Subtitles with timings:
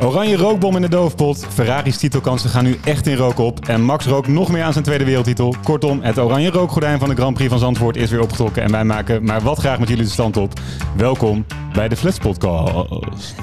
[0.00, 1.46] Oranje rookbom in de doofpot.
[1.48, 3.68] Ferrari's titelkansen gaan nu echt in rook op.
[3.68, 5.54] En Max rookt nog meer aan zijn tweede wereldtitel.
[5.64, 8.62] Kortom, het oranje rookgordijn van de Grand Prix van Zandvoort is weer opgetrokken.
[8.62, 10.52] En wij maken maar wat graag met jullie de stand op.
[10.96, 13.34] Welkom bij de Flats Podcast.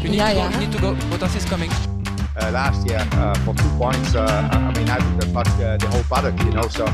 [0.00, 0.48] You need, Ja, to, go, ja.
[0.50, 0.94] you need to go.
[1.10, 1.70] Bottas is coming.
[1.72, 4.14] uh, last year uh, for two points.
[4.14, 4.20] Uh,
[4.52, 6.68] I mean, I would have got uh, the whole paddock, you know.
[6.68, 6.84] So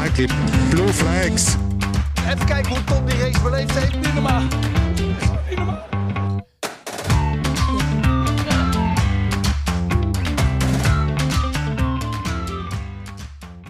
[0.00, 0.28] Mikey,
[0.70, 1.54] blue flags.
[2.32, 3.94] Even kijken hoe Tom die race beleefd heeft.
[3.94, 4.42] Niet normaal.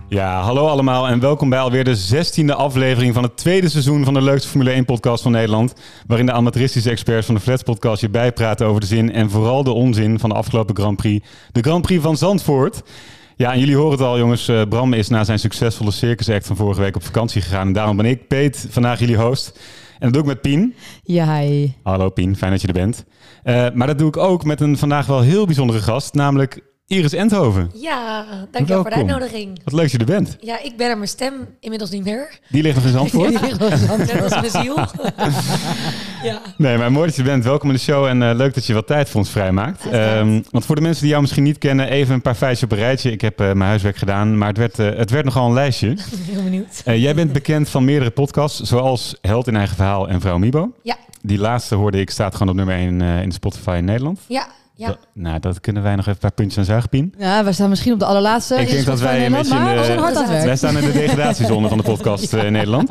[0.09, 4.15] Ja, hallo allemaal en welkom bij alweer de zestiende aflevering van het tweede seizoen van
[4.15, 5.75] de leukste Formule 1 podcast van Nederland.
[6.07, 9.65] Waarin de amateuristische experts van de Flats podcast je bijpraten over de zin en vooral
[9.65, 11.27] de onzin van de afgelopen Grand Prix.
[11.53, 12.83] De Grand Prix van Zandvoort.
[13.37, 16.47] Ja, en jullie horen het al jongens, eh, Bram is na zijn succesvolle circus act
[16.47, 17.67] van vorige week op vakantie gegaan.
[17.67, 19.61] En daarom ben ik, Peet, vandaag jullie host.
[19.99, 20.75] En dat doe ik met Pien.
[21.03, 21.73] Ja, hi.
[21.83, 23.05] Hallo Pien, fijn dat je er bent.
[23.43, 27.13] Eh, maar dat doe ik ook met een vandaag wel heel bijzondere gast, namelijk Iris
[27.13, 27.71] Endhoven.
[27.75, 29.61] Ja, dankjewel voor de uitnodiging.
[29.65, 30.37] Wat leuk dat je er bent.
[30.41, 32.39] Ja, ik ben er mijn stem inmiddels niet meer.
[32.49, 33.41] Die ligt nog in Zandvoort.
[33.99, 34.77] Net als mijn ziel.
[36.31, 36.41] ja.
[36.57, 37.45] Nee, maar mooi dat je bent.
[37.45, 39.87] Welkom in de show en eh, leuk dat je wat tijd voor ons vrijmaakt.
[39.91, 42.73] Ehm, want voor de mensen die jou misschien niet kennen, even een paar feitjes op
[42.73, 43.11] een rijtje.
[43.11, 45.89] Ik heb eh, mijn huiswerk gedaan, maar het werd, eh, het werd nogal een lijstje.
[46.31, 46.83] Heel benieuwd.
[46.85, 50.73] Jij bent bekend van meerdere podcasts, zoals Held in Eigen Verhaal en Vrouw Mibo.
[50.83, 54.21] Ja, Die laatste hoorde ik, staat gewoon op nummer 1 in de Spotify in Nederland.
[54.27, 54.87] ja, ja.
[54.87, 57.15] Dat- nou, dat kunnen wij nog even een paar puntjes aan zuigen, Pien.
[57.19, 58.55] Ja, wij staan misschien op de allerlaatste.
[58.61, 60.45] Ik denk dat wij een beetje in de- we.
[60.45, 62.91] Wij staan in de degradatiezone van de podcast eh, in Nederland.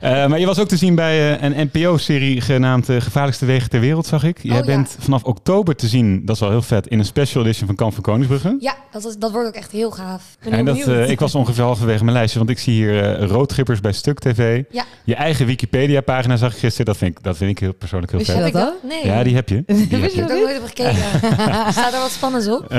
[0.00, 3.80] Eh, maar je was ook te zien bij eh, een NPO-serie genaamd Gevaarlijkste Wegen ter
[3.80, 4.38] Wereld, zag ik.
[4.42, 4.64] Jij Oh, ja.
[4.64, 7.74] bent vanaf oktober te zien, dat is wel heel vet, in een special edition van
[7.76, 8.56] Kamp van Koningsbrugge.
[8.58, 10.36] Ja, dat, is, dat wordt ook echt heel gaaf.
[10.42, 13.92] Ik En dat, ik was ongeveer halverwege mijn lijstje, want ik zie hier roodgippers bij
[13.92, 14.62] Stuk TV.
[14.70, 14.84] Ja.
[15.04, 18.20] Je eigen Wikipedia-pagina zag ik gisteren, dat vind ik, dat vind ik heel persoonlijk heel
[18.20, 18.52] Wist je vet.
[18.52, 18.98] dat Heb ik dan?
[19.02, 19.06] Nee.
[19.16, 19.62] Ja, die heb je.
[19.66, 20.20] Die heb Ik je.
[20.20, 20.96] heb er ook nooit op gekeken.
[21.72, 22.70] Staat er wat spannends op?
[22.70, 22.78] Eh,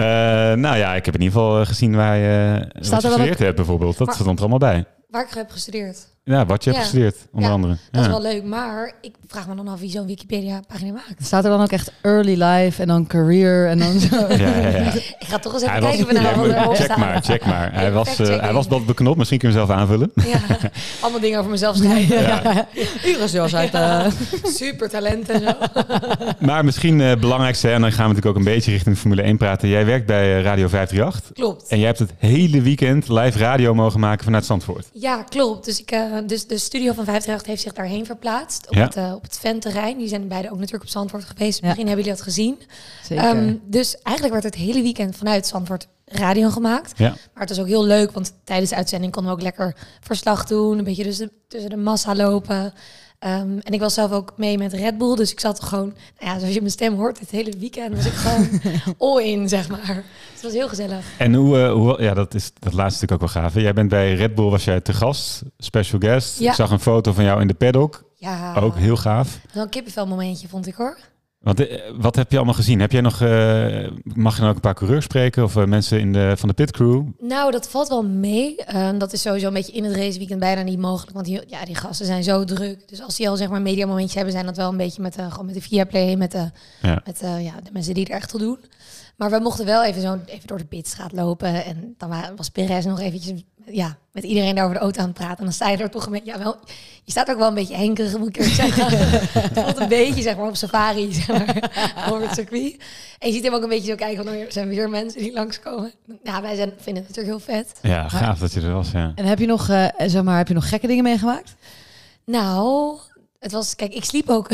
[0.54, 3.02] nou ja, ik heb in ieder geval eh, gezien waar je, wat je er wel
[3.02, 3.98] gestudeerd hebt bijvoorbeeld.
[3.98, 4.86] Dat Maar- stond er allemaal bij.
[5.10, 6.08] Waar ik heb gestudeerd.
[6.24, 6.90] Ja, wat je hebt Ja.
[6.90, 7.74] gestudeerd, onder Ja, andere.
[7.74, 8.00] Dat Ja.
[8.02, 11.26] is wel leuk, maar ik vraag me dan af wie zo'n Wikipedia-pagina maakt.
[11.26, 14.16] Staat er dan ook echt early life en dan career en dan zo?
[14.30, 14.92] Ja, ja, ja.
[14.94, 17.74] Ik ga toch eens even Hij was, kijken of we Ja, check maar, check maar.
[17.74, 18.42] Hij was, eh, fact-checking.
[18.46, 20.12] hij was wat beknopt, misschien kun je hem zelf aanvullen.
[20.26, 20.40] Ja,
[21.02, 22.22] allemaal dingen over mezelf schrijven.
[22.22, 22.68] ja, ja.
[23.04, 23.74] Iris was uit.
[23.74, 24.06] eh,
[24.44, 25.52] Super talent en zo.
[26.46, 29.38] Maar misschien het belangrijkste, en dan gaan we natuurlijk ook een beetje richting Formule 1
[29.38, 29.70] praten.
[29.70, 31.68] Jij werkt bij Radio 538 Klopt.
[31.68, 34.88] en jij hebt het hele weekend live radio mogen maken vanuit Zandvoort.
[34.94, 35.66] Ja, klopt.
[35.66, 35.92] Dus, ik,
[36.26, 38.68] dus de studio van 538 heeft zich daarheen verplaatst.
[38.68, 38.84] Op Ja.
[38.84, 39.98] het, eh, op het Venterrein.
[39.98, 41.60] Die zijn beide ook natuurlijk op Zandvoort geweest.
[41.60, 41.66] Ja.
[41.66, 42.62] Misschien hebben jullie dat gezien.
[43.04, 43.24] Zeker.
[43.24, 46.98] Ehm, dus eigenlijk werd het hele weekend vanuit Zandvoort radio gemaakt.
[46.98, 47.10] Ja.
[47.10, 50.46] Maar het was ook heel leuk, want tijdens de uitzending konden we ook lekker verslag
[50.46, 50.78] doen.
[50.78, 52.74] Een beetje tussen de, tussen de massa lopen.
[53.22, 55.16] Ehm, en ik was zelf ook mee met Red Bull.
[55.16, 58.06] Dus ik zat gewoon, nou ja, zoals je mijn stem hoort, het hele weekend was
[58.06, 58.48] ik gewoon
[58.98, 59.86] all in, zeg maar.
[59.86, 61.06] Dus het was heel gezellig.
[61.18, 63.54] En hoe, eh, hoe ja, dat is dat laatste natuurlijk ook wel gaaf.
[63.54, 63.60] hè?
[63.60, 66.40] Jij bent bij Red Bull, was jij te gast, special guest.
[66.40, 66.50] Ja.
[66.50, 69.40] Ik zag een foto van jou in de paddock, Ja, ook heel gaaf.
[69.54, 70.98] Zo'n kippenvel momentje, vond ik hoor.
[71.42, 72.80] Want, eh, wat heb je allemaal gezien?
[72.80, 76.00] Heb jij nog, eh, mag je dan ook een paar coureurs spreken of eh, mensen
[76.00, 77.04] in de, van de pitcrew?
[77.20, 78.56] Nou, dat valt wel mee.
[78.56, 81.14] Ehm, dat is sowieso een beetje in het raceweekend bijna niet mogelijk.
[81.14, 82.88] Want die, ja, die gasten zijn zo druk.
[82.90, 85.32] Dus als die al zeg maar mediamomentjes hebben, zijn dat wel een beetje met de,
[85.32, 86.52] gewoon met de Viaplay, met, de,
[86.82, 87.02] Ja.
[87.06, 88.58] met ja, de mensen die er echt toe doen.
[89.22, 91.66] Maar we mochten wel even zo even door de pitstraat lopen.
[91.66, 95.06] En dan wa- was Perez nog eventjes ja, met iedereen daar over de auto aan
[95.06, 95.38] het praten.
[95.38, 96.32] En dan sta je er toch een beetje...
[96.32, 96.58] Ja, wel,
[97.04, 99.00] je staat ook wel een beetje henkerig, moet ik eerlijk zeggen.
[99.50, 101.72] het voelt een beetje, zeg maar, op safari, zeg maar,
[102.10, 102.76] over het circuit.
[103.20, 105.34] En je ziet hem ook een beetje zo kijken van, er zijn weer mensen die
[105.34, 105.92] langskomen.
[106.24, 107.80] Ja, wij zijn, vinden het natuurlijk heel vet.
[107.82, 109.12] Ja, gaaf dat je er was, ja.
[109.16, 111.56] en heb je, nog, eh, zeg maar, heb je nog gekke dingen meegemaakt?
[112.26, 112.98] Nou,
[113.40, 113.76] het was...
[113.76, 114.50] Kijk, ik sliep ook,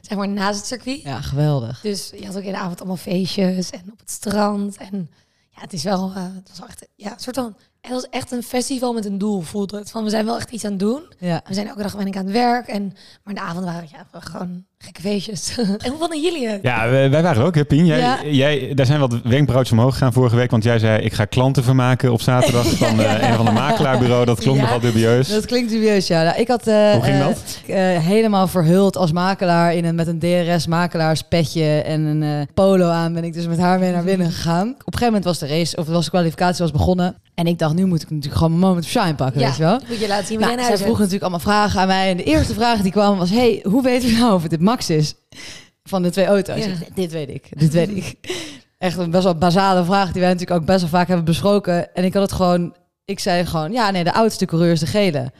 [0.00, 1.02] zeg maar, naast het circuit.
[1.02, 1.80] Ja, geweldig.
[1.80, 4.76] Dus je had ook in de avond allemaal feestjes en op het strand.
[4.76, 5.10] En
[5.50, 7.56] ja, het is wel, eh, het was echt, ja, een soort van,
[7.88, 9.90] het was echt een festival met een doel, voelde het.
[9.90, 11.02] Van, we zijn wel echt iets aan het doen.
[11.18, 11.40] Ja.
[11.46, 12.66] We zijn elke dag ben ik aan het werk.
[12.66, 12.82] En,
[13.24, 15.58] maar in de avond waren het ja, gewoon gekke feestjes.
[15.58, 16.62] en hoe vonden jullie het?
[16.62, 17.86] Ja, wij, wij waren ook, hè, Pien?
[17.86, 18.18] Jij, Ja.
[18.24, 21.64] jij, daar zijn wat wenkbrauwtjes omhoog gegaan vorige week, want jij zei, ik ga klanten
[21.64, 24.24] vermaken op zaterdag van eh, een van de makelaarbureau.
[24.24, 24.62] Dat klonk Ja.
[24.62, 25.28] nogal dubieus.
[25.28, 26.22] Dat klinkt dubieus, ja.
[26.22, 27.42] Nou, ik had eh, Hoe ging eh, dat?
[28.02, 33.24] helemaal verhuld als makelaar in een, met een DRS-makelaarspetje en een eh, polo aan ben
[33.24, 34.68] ik dus met haar mee naar binnen gegaan.
[34.68, 37.16] Op een gegeven moment was de race, of was de kwalificatie was begonnen.
[37.38, 39.62] En ik dacht, nu moet ik natuurlijk gewoon mijn moment of shine pakken, weet je
[39.62, 39.80] wel.
[39.88, 42.10] moet je laten zien wie Nou, zij vroegen natuurlijk allemaal vragen aan mij.
[42.10, 43.30] En de eerste vraag die kwam was...
[43.30, 45.14] hey, hoe weten we nou of het dit Max is?
[45.84, 46.64] Van de twee auto's.
[46.64, 46.70] Ja.
[46.70, 48.14] Ik dit weet ik, dit weet ik.
[48.78, 50.12] Echt een best wel basale vraag...
[50.12, 51.94] die wij natuurlijk ook best wel vaak hebben besproken.
[51.94, 52.74] En ik had het gewoon...
[53.04, 55.32] Ik zei gewoon, ja, nee, de oudste coureur is de gele.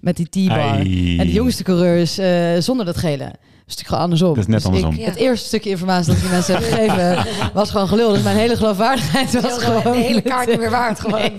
[0.00, 0.78] met die T-bar.
[0.78, 3.32] En de jongste coureur is eh, zonder dat gele.
[3.66, 4.28] Het is gewoon andersom.
[4.34, 5.00] Dat is net Dus ik- andersom.
[5.04, 5.10] Ja.
[5.10, 8.12] Het eerste stukje informatie dat ik die mensen heb gegeven was gewoon gelul.
[8.12, 9.82] Dus mijn hele geloofwaardigheid was gewoon...
[9.82, 11.20] de hele kaart niet meer waard gewoon.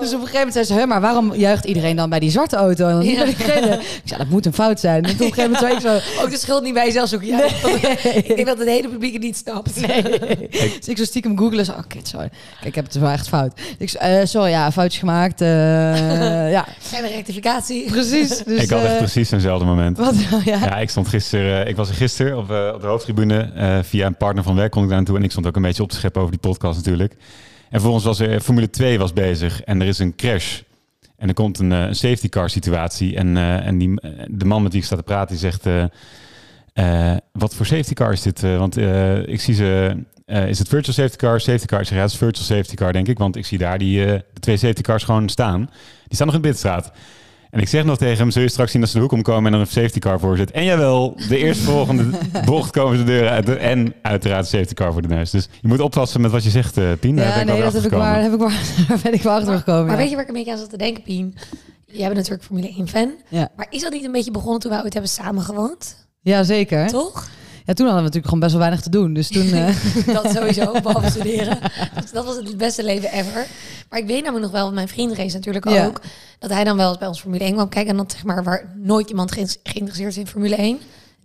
[0.00, 2.56] Dus op een gegeven moment zei ze, maar waarom juicht iedereen dan bij die zwarte
[2.56, 3.24] auto en dan niet Ja.
[3.24, 3.34] bij?
[3.78, 5.04] Ik zei, dat moet een fout zijn.
[5.04, 6.22] En toen op een gegeven moment zei ik zo...
[6.22, 7.28] Ook de schuld niet bij jezelf zoeken.
[7.28, 7.44] Ja,
[8.14, 9.86] Ik denk dat het hele publiek het niet snapt.
[9.86, 10.02] Nee.
[10.50, 11.64] Dus ik zo stiekem googelen.
[11.64, 12.28] Zo, oh, sorry.
[12.54, 13.60] Kijk, ik heb het wel echt fout.
[13.78, 15.40] Ik zo, eh, sorry, ja, foutje gemaakt.
[15.40, 15.48] eh,
[16.56, 17.90] ja, En een rectificatie.
[17.90, 18.28] precies.
[18.28, 19.96] Dus, ik had echt eh, precies zo'nzelfde moment.
[19.98, 20.14] Wat
[20.44, 20.57] ja.
[20.68, 23.38] Ja, ik stond gisteren, ik was er gisteren op, eh, op de hoofdtribune.
[23.54, 25.16] eh, via een partner van werk kon ik daar naartoe.
[25.16, 27.14] En ik stond ook een beetje op te scheppen over die podcast natuurlijk.
[27.70, 30.60] En voor ons was er, Formule 2 was bezig en er is een crash.
[31.16, 33.16] En er komt een, eh, safety car situatie.
[33.16, 35.66] En, eh, en die, eh, de man met wie ik sta te praten, die zegt...
[35.66, 35.84] eh,
[36.72, 38.42] eh, wat voor safety car is dit?
[38.42, 39.96] Eh, want eh, ik zie ze...
[40.26, 41.80] eh, is het virtual safety car, safety car?
[41.80, 43.18] Ik zeg, ja, het is virtual safety car, denk ik.
[43.18, 45.58] Want ik zie daar die, eh, de twee safety cars gewoon staan.
[46.06, 46.92] Die staan nog in de pitstraat.
[47.50, 49.46] En ik zeg nog tegen hem, zul je straks zien dat ze de hoek omkomen
[49.46, 50.50] en er een safety car voor zit.
[50.50, 52.04] En jawel, de eerstvolgende
[52.44, 53.48] bocht komen ze de deur uit.
[53.56, 55.30] En uiteraard een safety car voor de neus.
[55.30, 57.16] Dus je moet oppassen met wat je zegt, eh Pien.
[57.16, 58.22] Daar ben Ja, ik nee, dat heb ik, gekomen.
[58.22, 59.82] heb ik maar, daar ben ik wel achter gekomen.
[59.86, 60.00] Maar ja.
[60.00, 61.34] weet je waar ik een beetje aan zat te denken, Pien?
[61.86, 63.12] Jij bent natuurlijk Formule 1 fan.
[63.28, 63.48] Ja.
[63.56, 66.06] Maar is dat niet een beetje begonnen toen wij ooit hebben samengewoond?
[66.20, 66.86] Ja, zeker.
[66.86, 67.28] Toch?
[67.68, 69.12] Ja, toen hadden we natuurlijk gewoon best wel weinig te doen.
[69.14, 69.52] Dus toen...
[69.52, 69.76] eh,
[70.22, 71.58] Dat sowieso, behalve studeren.
[72.00, 73.46] Dus dat was het beste leven ever.
[73.90, 75.86] Maar ik weet namelijk nog wel, want mijn vriend race natuurlijk Ja.
[75.86, 76.00] ook,
[76.38, 77.90] dat hij dan wel eens bij ons Formule 1 kwam kijken.
[77.90, 80.78] En dat zeg maar, waar nooit iemand ge- geïnteresseerd is in Formule 1.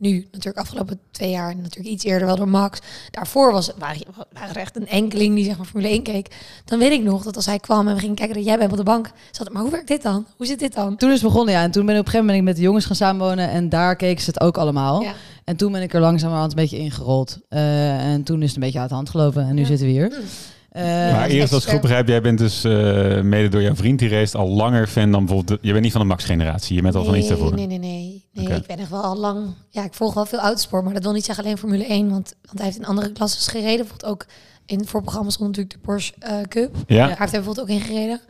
[0.03, 2.79] Nu natuurlijk afgelopen twee jaar en natuurlijk iets eerder wel door Max.
[3.11, 4.01] Daarvoor was, waren,
[4.33, 6.27] waren echt een enkeling die zeg maar Formule 1 keek.
[6.65, 8.71] Dan weet ik nog dat als hij kwam en we gingen kijken dat jij bent
[8.71, 9.11] op de bank.
[9.31, 10.25] Zat, maar hoe werkt dit dan?
[10.37, 10.97] Hoe zit dit dan?
[10.97, 11.61] toen is het begonnen, ja.
[11.63, 13.49] En toen ben ik op een gegeven moment met de jongens gaan samenwonen.
[13.49, 15.01] En daar keken ze het ook allemaal.
[15.01, 15.13] Ja.
[15.43, 17.39] En toen ben ik er langzamerhand een beetje ingerold.
[17.49, 19.47] Eh, en toen is het een beetje uit de hand gelopen.
[19.47, 19.67] En nu Ja.
[19.67, 20.11] zitten we hier.
[20.69, 22.71] Eh, Maar eerst als ik goed begrijp, jij bent dus eh,
[23.21, 25.61] mede door jouw vriend die race al langer fan dan bijvoorbeeld...
[25.61, 27.53] de- je bent niet van de Max-generatie, je bent al van iets daarvoor.
[27.53, 28.12] Nee, nee, nee.
[28.33, 28.47] Nee.
[28.47, 29.53] Ik ben echt wel al lang...
[29.69, 32.09] Ja, ik volg wel veel autosport, maar dat wil niet zeggen alleen Formule 1.
[32.09, 33.77] Want, want hij heeft in andere klasses gereden.
[33.77, 34.25] Bijvoorbeeld ook
[34.65, 36.75] in het voorprogramma stond natuurlijk de Porsche eh, Cup.
[36.87, 36.97] Ja?
[36.97, 38.21] Daar heeft hij bijvoorbeeld ook in gereden.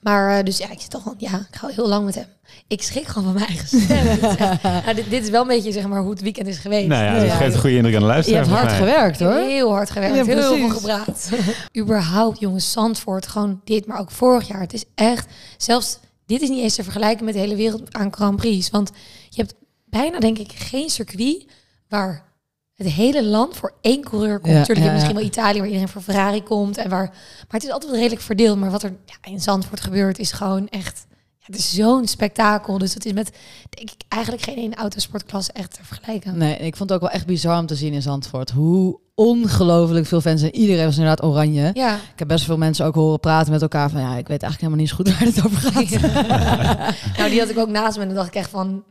[0.00, 1.14] Maar eh, dus ja, ik zit toch wel...
[1.18, 2.26] Ja, ik ga al heel lang met hem.
[2.68, 4.60] Ik schrik gewoon van mijn eigen stem.
[4.84, 6.86] Nou, dit, dit is wel een beetje zeg maar hoe het weekend is geweest.
[6.86, 8.46] Nou ja, Nee, dat ja, geeft een goede indruk aan de je luisteraar.
[8.46, 9.32] hebt hard gewerkt, hoor.
[9.32, 11.30] Heel hard gewerkt, Ja, heel veel gepraat.
[11.78, 14.60] Überhaupt, jongens, Zandvoort, gewoon dit, maar ook vorig jaar.
[14.60, 18.12] Het is echt, zelfs dit is niet eens te vergelijken met de hele wereld aan
[18.12, 18.70] Grand Prix.
[18.70, 18.90] Want
[19.34, 19.54] je hebt
[19.84, 21.46] bijna, denk ik, geen circuit
[21.88, 22.32] waar
[22.74, 24.52] het hele land voor één coureur komt.
[24.52, 26.76] Ja, Natuurlijk, ja, misschien wel Italië waar iedereen voor Ferrari komt.
[26.76, 28.58] En waar, maar het is altijd wel redelijk verdeeld.
[28.58, 31.06] Maar wat er ja, in Zandvoort gebeurt, is gewoon echt...
[31.38, 32.78] Ja, het is zo'n spektakel.
[32.78, 33.30] Dus dat is met,
[33.70, 36.38] denk ik, eigenlijk geen ene autosportklasse echt te vergelijken.
[36.38, 38.50] Nee, ik vond het ook wel echt bizar om te zien in Zandvoort.
[38.50, 41.70] Hoe ongelooflijk veel fans en iedereen was inderdaad oranje.
[41.74, 44.00] Ja, Ik heb best veel mensen ook horen praten met elkaar van...
[44.00, 47.16] ja, ik weet eigenlijk helemaal niet zo goed waar het over gaat.
[47.18, 48.02] nou, die had ik ook naast me.
[48.02, 48.84] En dan dacht ik echt van...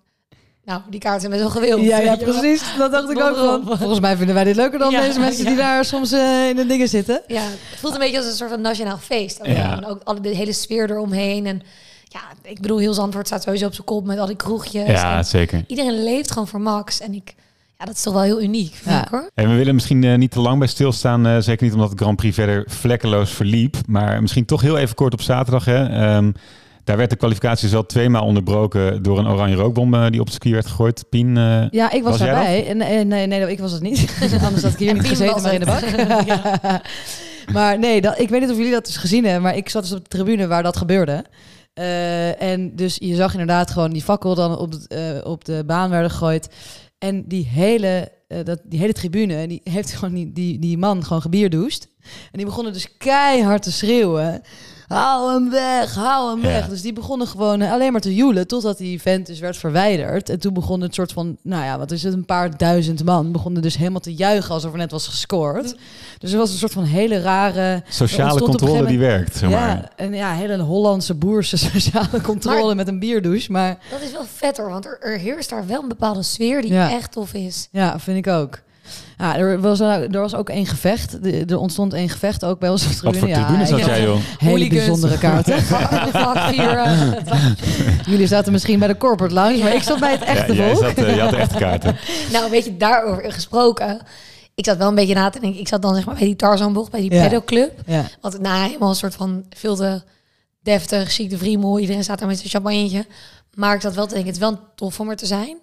[0.66, 1.82] Nou, die kaarten zijn met zo'n gewild.
[1.82, 2.64] Ja, ja, precies.
[2.78, 3.78] Dat dacht ik ook van.
[3.78, 6.56] Volgens mij vinden wij dit leuker dan Ja, deze mensen die daar soms eh, in
[6.56, 7.22] de dingen zitten.
[7.28, 9.40] Ja, het voelt een beetje als een soort van nationaal feest.
[9.42, 9.78] Ook, Ja.
[9.78, 11.46] En ook alle, de hele sfeer eromheen.
[11.46, 11.62] En
[12.04, 14.88] ja, ik bedoel, heel Zandvoort staat sowieso op zijn kop met al die kroegjes.
[14.88, 15.64] Ja, En zeker.
[15.68, 17.00] iedereen leeft gewoon voor Max.
[17.00, 17.36] En ik,
[17.80, 19.02] ja, dat is toch wel heel uniek, vind Ja.
[19.04, 19.30] ik hoor.
[19.34, 21.26] En we willen misschien eh, niet te lang bij stilstaan.
[21.28, 23.76] eh, zeker niet omdat de Grand Prix verder vlekkeloos verliep.
[23.88, 25.66] Maar misschien toch heel even kort op zaterdag.
[25.66, 25.86] Hè.
[25.90, 26.32] Ehm,
[26.84, 30.34] daar werd de kwalificatie wel tweemaal onderbroken door een oranje rookbom eh, die op het
[30.34, 31.06] circuit werd gegooid.
[31.10, 32.68] Pien, eh, Ja, ik was, daarbij.
[32.68, 34.18] En, en, nee, nee, ik was het niet.
[34.46, 36.82] Anders had ik hier En niet gezeten, maar in de bak.
[37.56, 39.82] maar nee, dat, ik weet niet of jullie dat dus gezien hebben, maar ik zat
[39.82, 41.26] dus op de tribune waar dat gebeurde.
[41.74, 45.64] Eh, en dus je zag inderdaad gewoon die fakkel dan op, het, eh, op de
[45.66, 46.50] baan werden gegooid.
[46.98, 51.04] En die hele, eh, dat, die hele tribune, die heeft gewoon die, die, die man
[51.04, 51.88] gewoon gebierdoest.
[52.04, 54.42] En die begonnen dus keihard te schreeuwen.
[54.94, 56.48] Hou hem weg, hou hem Ja.
[56.48, 56.68] weg.
[56.70, 60.30] Dus die begonnen gewoon eh, alleen maar te joelen totdat die vent dus werd verwijderd.
[60.30, 63.32] En toen begon het soort van, nou ja, wat is het, een paar duizend man
[63.32, 65.76] begonnen dus helemaal te juichen alsof er net was gescoord.
[66.18, 67.84] Dus er was een soort van hele rare...
[67.90, 69.36] sociale controle die werkt.
[69.36, 69.60] Zeg maar.
[69.78, 73.52] Ja, en ja, hele Hollandse boerse sociale controle Maar- met een bierdouche.
[73.52, 76.62] Maar Dat is wel vet hoor, want er, er heerst daar wel een bepaalde sfeer
[76.62, 76.92] die Ja.
[76.92, 77.68] echt tof is.
[77.72, 78.60] ja, vind ik ook.
[79.18, 81.18] Ja, er was, er was ook één gevecht.
[81.50, 83.36] Er ontstond één gevecht ook bij ons op de Wat tribune.
[83.36, 84.18] voor tribune ja, zat jij, joh?
[84.38, 85.56] Hele bijzondere kaarten.
[86.54, 90.68] Eh, Jullie zaten misschien bij de corporate lounge, maar ik zat bij het echte Ja,
[90.70, 90.84] volk.
[90.86, 91.96] zat, eh, je had de echte kaarten.
[92.32, 94.00] Nou, weet je, daarover gesproken.
[94.56, 95.60] Ik zat wel een beetje na te denken.
[95.60, 97.24] Ik zat dan zeg maar bij die Tarzanbocht, bij die Ja.
[97.24, 97.72] pedoclub.
[97.86, 98.06] Ja.
[98.22, 100.02] Want nou, helemaal een soort van veel te
[100.62, 101.80] deftig, chic de vriemel.
[101.80, 103.06] Iedereen staat daar met zijn champagnetje.
[103.54, 105.58] Maar ik zat wel te denken, het is wel tof om er te zijn.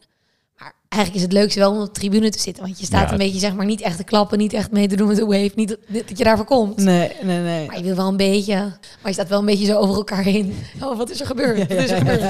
[0.59, 2.63] Maar eigenlijk is het leukste wel om op de tribune te zitten.
[2.65, 3.13] Want je staat Ja.
[3.13, 5.25] een beetje, zeg maar, niet echt te klappen, niet echt mee te doen met de
[5.27, 5.51] wave.
[5.55, 6.77] Niet dat, dat je daarvoor komt.
[6.77, 7.67] Nee, nee, nee.
[7.67, 10.23] Maar je wil wel een beetje, maar je staat wel een beetje zo over elkaar
[10.23, 10.55] heen.
[10.83, 11.59] Oh, wat is er gebeurd?
[11.59, 12.21] Wat is er gebeurd?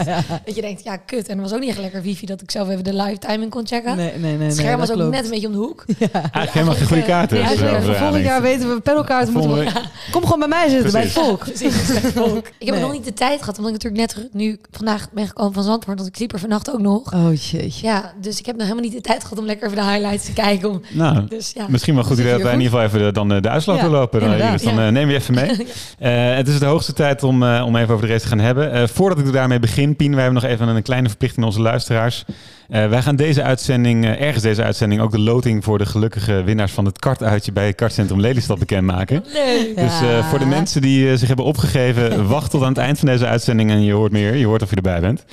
[0.45, 1.29] Dat je denkt, ja, kut.
[1.29, 3.51] En er was ook niet echt lekker wifi dat ik zelf even de live timing
[3.51, 3.97] kon checken.
[3.97, 4.37] Nee, nee, nee.
[4.37, 5.11] nee het scherm dat was ook klopt.
[5.15, 5.85] net een beetje om de hoek.
[6.13, 7.39] Eigenlijk helemaal geen goede kaarten.
[7.39, 9.71] Ja, erover Volgend jaar weten we pedalkaarten moeten we...
[10.11, 11.75] Kom gewoon bij mij zitten, bij het Precies.
[12.15, 12.47] volk.
[12.59, 12.81] Ik heb Nee.
[12.81, 15.97] nog niet de tijd gehad, omdat ik natuurlijk net nu vandaag ben gekomen van Zandvoort.
[15.97, 17.13] Want ik sliep er vannacht ook nog.
[17.15, 17.87] Oh jeetje.
[17.87, 20.25] Ja, dus ik heb nog helemaal niet de tijd gehad om lekker even de highlights
[20.25, 20.71] te kijken.
[20.71, 21.67] Om, Nou, dus ja.
[21.69, 23.77] Misschien wel goed idee dat wij in ieder geval even de, dan eh, de uitslag
[23.77, 24.21] Ja, doorlopen.
[24.21, 24.33] Dan.
[24.35, 24.63] Iris.
[24.63, 24.87] dan Ja.
[24.87, 25.49] eh, neem je even mee.
[25.99, 28.39] Eh, het is de hoogste tijd om, eh, om even over de race te gaan
[28.39, 28.73] hebben.
[28.73, 31.61] Eh, voordat ik daarmee begin, Pien, wij hebben nog even een kleine verplichting aan onze
[31.63, 32.25] luisteraars.
[32.71, 36.43] Eh, wij gaan deze uitzending, eh, ergens deze uitzending, ook de loting voor de gelukkige
[36.43, 39.25] winnaars van het kartuitje bij het kartcentrum Lelystad bekendmaken.
[39.33, 39.75] Nee.
[39.75, 43.09] Dus eh, voor de mensen die zich hebben opgegeven, wacht tot aan het eind van
[43.09, 44.35] deze uitzending en je hoort meer.
[44.37, 45.25] Je hoort of je erbij bent.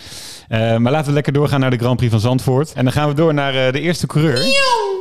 [0.47, 2.73] Eh, maar laten we lekker doorgaan naar de Grand Prix van Zandvoort.
[2.73, 4.37] En dan gaan we door naar eh, de eerste coureur.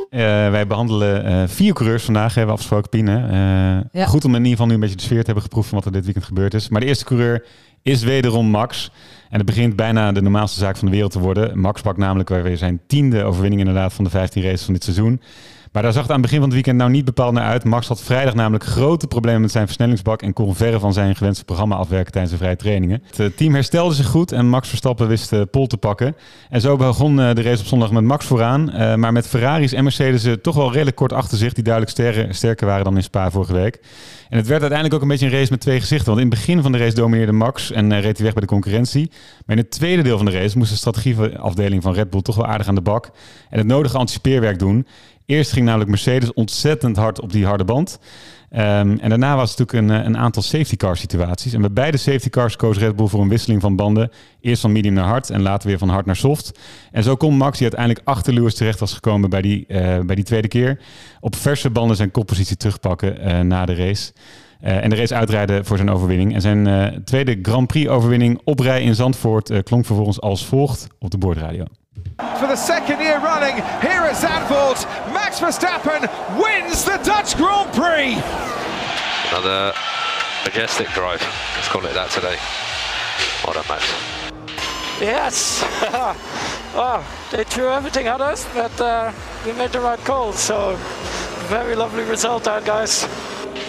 [0.09, 3.07] Eh, wij behandelen eh, vier coureurs vandaag, hebben we afgesproken, Pien.
[3.07, 4.05] Eh, Ja.
[4.05, 5.85] Goed om in ieder geval nu een beetje de sfeer te hebben geproefd van wat
[5.87, 6.69] er dit weekend gebeurd is.
[6.69, 7.45] Maar de eerste coureur
[7.83, 8.91] is wederom Max.
[9.29, 11.59] En het begint bijna de normaalste zaak van de wereld te worden.
[11.59, 15.21] Max pakt namelijk weer zijn tiende overwinning inderdaad van de 15 races van dit seizoen.
[15.71, 17.63] Maar daar zag het aan het begin van het weekend nou niet bepaald naar uit.
[17.63, 21.45] Max had vrijdag namelijk grote problemen met zijn versnellingsbak en kon verre van zijn gewenste
[21.45, 23.03] programma afwerken tijdens de vrije trainingen.
[23.07, 26.15] Het eh, team herstelde zich goed en Max Verstappen wist de pol te pakken.
[26.49, 28.71] En zo begon eh, de race op zondag met Max vooraan.
[28.71, 31.93] eh, maar met Ferraris en Mercedes eh, toch wel redelijk kort achter zich, die duidelijk
[31.93, 33.79] sterker, sterker waren dan in Spa vorige week.
[34.29, 36.07] En het werd uiteindelijk ook een beetje een race met twee gezichten.
[36.07, 38.41] Want in het begin van de race domineerde Max en eh, reed hij weg bij
[38.41, 39.11] de concurrentie.
[39.45, 42.35] Maar in het tweede deel van de race moest de strategieafdeling van Red Bull toch
[42.35, 43.09] wel aardig aan de bak.
[43.49, 44.87] En het nodige anticipeerwerk doen.
[45.27, 47.99] Eerst ging namelijk Mercedes ontzettend hard op die harde band.
[48.49, 51.53] Ehm, en daarna was het natuurlijk een, eh, een aantal safety car situaties.
[51.53, 54.11] En bij beide safety cars koos Red Bull voor een wisseling van banden.
[54.41, 56.59] Eerst van medium naar hard en later weer van hard naar soft.
[56.91, 60.15] En zo kon Max, die uiteindelijk achter Lewis terecht was gekomen bij die, eh, bij
[60.15, 60.79] die tweede keer,
[61.19, 64.13] op verse banden zijn koppositie terugpakken eh, na de race.
[64.59, 66.33] En de race uitrijden voor zijn overwinning.
[66.33, 71.11] En zijn tweede Grand Prix overwinning op rij in Zandvoort klonk vervolgens als volgt op
[71.11, 71.65] de boordradio.
[72.39, 76.01] For the second year running, here at Zandvoort, Max Verstappen
[76.39, 78.13] wins the Dutch Grand Prix.
[79.29, 79.73] Another
[80.43, 81.21] majestic drive.
[81.55, 82.37] Let's call it that today.
[83.43, 83.83] Well done, Max.
[85.01, 85.61] Yes.
[86.75, 89.11] oh, they threw everything at us, but uh,
[89.45, 90.31] we made the right call.
[90.33, 90.75] So,
[91.47, 93.03] very lovely result there, guys.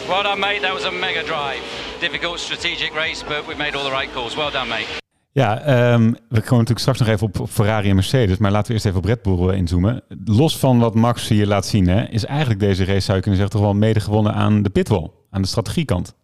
[0.09, 0.63] Well done, mate.
[0.63, 1.63] That was a mega drive.
[2.01, 4.37] Difficult strategic race, but we made all the right calls.
[4.37, 4.89] Well done, mate.
[5.31, 8.39] Ja, ehm, we komen natuurlijk straks nog even op, Ferrari en Mercedes.
[8.39, 10.03] Maar laten we eerst even op Red Bull eh, inzoomen.
[10.25, 13.41] Los van wat Max hier laat zien, hè, is eigenlijk deze race, zou je kunnen
[13.41, 15.11] zeggen, toch wel mede gewonnen aan de pitwall.
[15.31, 16.15] Aan de strategiekant.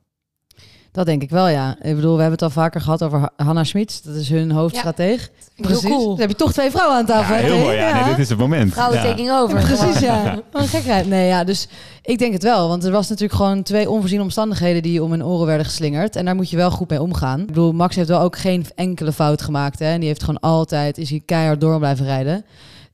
[0.95, 1.77] Dat denk ik wel, ja.
[1.83, 4.01] Ik bedoel, we hebben het al vaker gehad over Ha- Hanna Schmitz.
[4.01, 5.31] Dat is hun hoofdstrateeg.
[5.63, 6.09] Cool.
[6.09, 7.35] Dan heb je toch twee vrouwen aan tafel.
[7.35, 7.77] Ja, heel mooi.
[7.77, 8.73] Ja, nee, dit is het moment.
[8.73, 9.05] Vrouwen Ja.
[9.05, 9.61] taking over.
[9.61, 10.39] Precies, ja.
[10.53, 11.07] Wat een gekheid.
[11.09, 11.69] Nee, ja, dus
[12.03, 12.69] ik denk het wel.
[12.69, 16.17] Want er was natuurlijk gewoon twee onvoorziene omstandigheden die om hun oren werden geslingerd.
[16.17, 17.41] En daar moet je wel goed mee omgaan.
[17.41, 19.79] Ik bedoel, Max heeft wel ook geen enkele fout gemaakt.
[19.79, 19.87] Hè?
[19.93, 22.45] En die heeft gewoon altijd, is hij keihard door blijven rijden.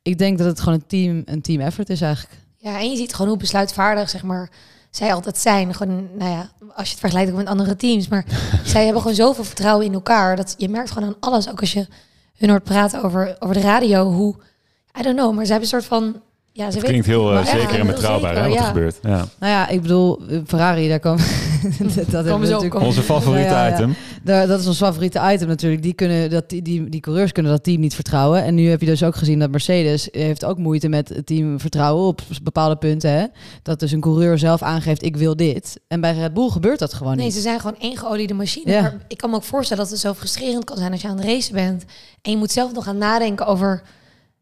[0.02, 2.34] Ik denk dat het gewoon een team, een team effort is eigenlijk.
[2.56, 4.50] Ja, en je ziet gewoon hoe besluitvaardig, zeg maar,
[4.90, 5.74] zij altijd zijn.
[5.74, 8.08] Gewoon, nou ja, als je het vergelijkt ook met andere teams.
[8.08, 8.24] Maar
[8.64, 10.36] zij hebben gewoon zoveel vertrouwen in elkaar.
[10.36, 11.48] Dat je merkt gewoon aan alles.
[11.48, 11.86] Ook als je
[12.36, 14.12] hun hoort praten over, over de radio.
[14.12, 14.34] Hoe,
[14.98, 16.22] I don't know, maar ze hebben een soort van...
[16.52, 18.98] Ja, ze Het klinkt heel eh, zeker en betrouwbaar hè, wat er gebeurt.
[19.02, 19.26] Ja.
[19.38, 21.24] Nou ja, ik bedoel, eh, Ferrari, daar komen...
[22.10, 22.68] dat, zo.
[22.78, 23.74] Onze favoriete Ja, ja, ja.
[23.74, 23.94] item.
[24.22, 25.82] Daar- dat is ons favoriete item natuurlijk.
[25.82, 28.44] Die, kunnen dat, die, die, die coureurs kunnen dat team niet vertrouwen.
[28.44, 31.60] En nu heb je dus ook gezien dat Mercedes heeft ook moeite met het team
[31.60, 33.10] vertrouwen op bepaalde punten.
[33.10, 33.24] Hè?
[33.62, 35.80] Dat dus een coureur zelf aangeeft, ik wil dit.
[35.88, 37.34] En bij Red Bull gebeurt dat gewoon Nee, niet.
[37.34, 38.70] ze zijn gewoon één geoliede machine.
[38.72, 38.80] Ja.
[38.80, 41.16] Maar ik kan me ook voorstellen dat het zo frustrerend kan zijn als je aan
[41.16, 41.84] het racen bent.
[42.22, 43.82] En je moet zelf nog gaan nadenken over...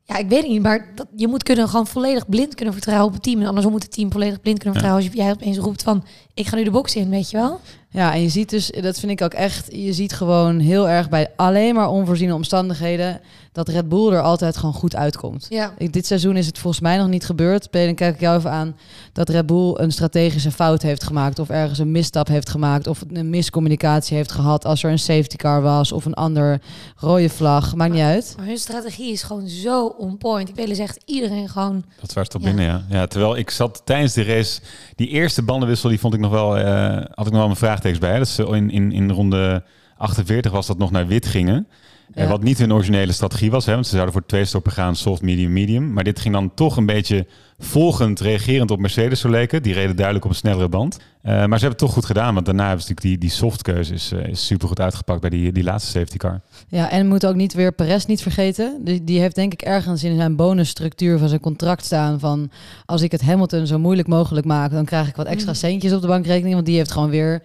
[0.09, 3.07] Ja, ik weet het niet, maar dat, je moet kunnen gewoon volledig blind kunnen vertrouwen
[3.09, 3.41] op het team.
[3.41, 6.05] En andersom moet het team volledig blind kunnen vertrouwen als jij opeens roept van...
[6.35, 7.61] Ik ga nu de box in, weet je wel?
[7.99, 11.09] Ja, en je ziet dus, dat vind ik ook echt, je ziet gewoon heel erg
[11.09, 13.21] bij alleen maar onvoorziene omstandigheden
[13.53, 15.47] dat Red Bull er altijd gewoon goed uitkomt.
[15.49, 15.73] Ja.
[15.79, 17.71] Ik- Dit seizoen is het volgens mij nog niet gebeurd.
[17.71, 18.77] Ben, dan kijk ik jou even aan
[19.13, 21.39] dat Red Bull een strategische fout heeft gemaakt.
[21.39, 22.87] Of ergens een misstap heeft gemaakt.
[22.87, 25.93] Of een miscommunicatie heeft gehad als er een safety car was.
[25.93, 26.61] Of een ander
[26.97, 27.75] rode vlag.
[27.75, 28.35] Maakt niet uit.
[28.37, 30.49] Maar hun strategie is gewoon zo on point.
[30.49, 31.85] Ik wil eens echt iedereen gewoon...
[32.01, 32.47] Dat was toch Ja.
[32.47, 32.83] binnen, ja.
[32.89, 33.07] ja.
[33.07, 34.61] Terwijl ik zat tijdens de race,
[34.95, 36.65] die eerste bandenwissel, die vond ik nog wel, eh,
[36.95, 37.57] had ik nog wel mijn
[37.97, 38.19] vraagtekens bij.
[38.19, 39.63] Dat ze in, in, in ronde
[39.97, 41.67] 48 was dat nog naar wit gingen.
[42.15, 42.31] Eh, Ja.
[42.31, 45.23] wat niet hun originele strategie was, hè, want ze zouden voor twee stoppen gaan, soft,
[45.23, 45.93] medium, medium.
[45.93, 47.27] Maar dit ging dan toch een beetje
[47.59, 49.63] volgend, reagerend op Mercedes zo leken.
[49.63, 50.99] Die reden duidelijk op een snellere band.
[51.23, 53.39] Eh, maar ze hebben het toch goed gedaan, want daarna hebben ze natuurlijk die, die
[53.39, 56.41] softkeuze is, eh, is super goed uitgepakt bij die, die laatste safety car.
[56.69, 58.81] Ja, en we moeten ook niet weer Perez niet vergeten.
[58.85, 62.51] Die, die heeft denk ik ergens in zijn bonusstructuur van zijn contract staan van...
[62.87, 64.71] als ik het Hamilton zo moeilijk mogelijk maak...
[64.71, 65.61] dan krijg ik wat extra Mhm.
[65.61, 66.55] centjes op de bankrekening.
[66.55, 67.43] Want die heeft gewoon weer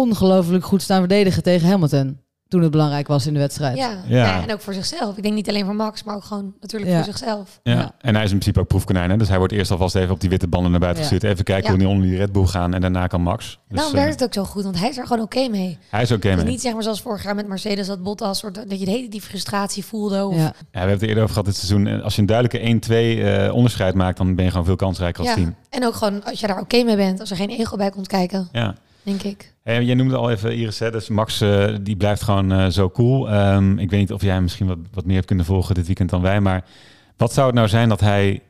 [0.00, 2.24] ongelooflijk goed staan verdedigen tegen Hamilton.
[2.48, 3.76] Toen het belangrijk was in de wedstrijd.
[3.76, 3.90] Ja.
[4.06, 4.16] Ja.
[4.26, 4.42] Ja.
[4.42, 5.16] en ook voor zichzelf.
[5.16, 6.96] Ik denk niet alleen voor Max, maar ook gewoon natuurlijk Ja.
[6.96, 7.60] voor zichzelf.
[7.62, 7.72] Ja.
[7.72, 7.92] Ja.
[8.00, 9.10] En hij is in principe ook proefkonijn.
[9.10, 9.16] Hè?
[9.16, 11.08] Dus hij wordt eerst alvast even op die witte banden naar buiten Ja.
[11.08, 11.32] gestuurd.
[11.32, 11.70] Even kijken Ja.
[11.70, 12.74] hoe die onder die Red Bull gaan.
[12.74, 13.58] En daarna kan Max.
[13.68, 15.78] Dus, eh, werkt het ook zo goed, want hij is er gewoon oké mee.
[15.90, 16.52] hij is oké Het is mee.
[16.52, 19.08] niet zeg maar zoals vorig jaar met Mercedes dat Bottas soort dat je de hele
[19.08, 20.24] die frustratie voelde.
[20.24, 20.40] Of, Ja.
[20.42, 22.02] Ja, we hebben het er eerder over gehad dit seizoen.
[22.02, 25.28] Als je een duidelijke 1-2 eh, onderscheid maakt, dan ben je gewoon veel kansrijker als
[25.28, 25.34] Ja.
[25.34, 25.54] team.
[25.70, 28.06] En ook gewoon als je daar oké mee bent, als er geen ego bij komt
[28.06, 28.74] kijken, Ja.
[29.06, 29.54] Denk ik.
[29.62, 30.90] Hey, jij noemde al even Iris, hè?
[30.90, 33.30] dus Max eh, die blijft gewoon eh, zo cool.
[33.30, 36.10] Ehm, ik weet niet of jij misschien wat, wat meer hebt kunnen volgen dit weekend
[36.10, 36.64] dan wij, maar
[37.16, 38.42] wat zou het nou zijn dat hij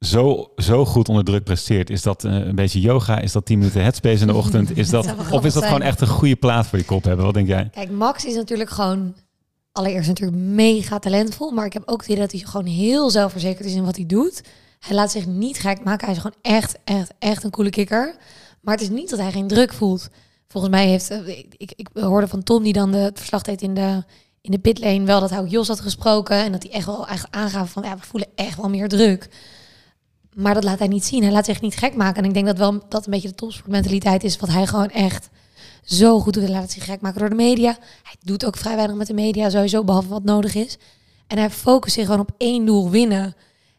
[0.00, 1.90] zo, zo goed onder druk presteert?
[1.90, 3.18] Is dat eh, een beetje yoga?
[3.18, 4.76] Is dat 10 minuten headspace in de ochtend?
[4.76, 5.64] Is dat, of is dat zijn.
[5.64, 7.24] gewoon echt een goede plaat voor je kop hebben?
[7.24, 7.68] Wat denk jij?
[7.72, 9.14] Kijk, Max is natuurlijk gewoon
[9.72, 13.66] allereerst natuurlijk mega talentvol, maar ik heb ook het idee dat hij gewoon heel zelfverzekerd
[13.66, 14.42] is in wat hij doet.
[14.80, 16.06] Hij laat zich niet gek maken.
[16.06, 18.14] Hij is gewoon echt, echt, echt een coole kikker.
[18.64, 20.08] Maar het is niet dat hij geen druk voelt.
[20.48, 23.62] Volgens mij heeft, eh, ik, ik, ik hoorde van Tom die dan de, verslag deed
[23.62, 24.04] in de,
[24.40, 27.08] in de pitlane wel dat hij ook Jos had gesproken en dat hij echt wel
[27.08, 29.28] echt aangaf van ja, we voelen echt wel meer druk.
[30.34, 31.22] Maar dat laat hij niet zien.
[31.22, 32.22] Hij laat zich niet gek maken.
[32.22, 35.28] En ik denk dat wel dat een beetje de topsportmentaliteit is wat hij gewoon echt
[35.82, 36.42] zo goed doet.
[36.42, 37.76] Hij laat zich gek maken door de media.
[38.02, 40.78] Hij doet ook vrij weinig met de media sowieso, behalve wat nodig is.
[41.26, 43.34] En hij focust zich gewoon op één doel, winnen.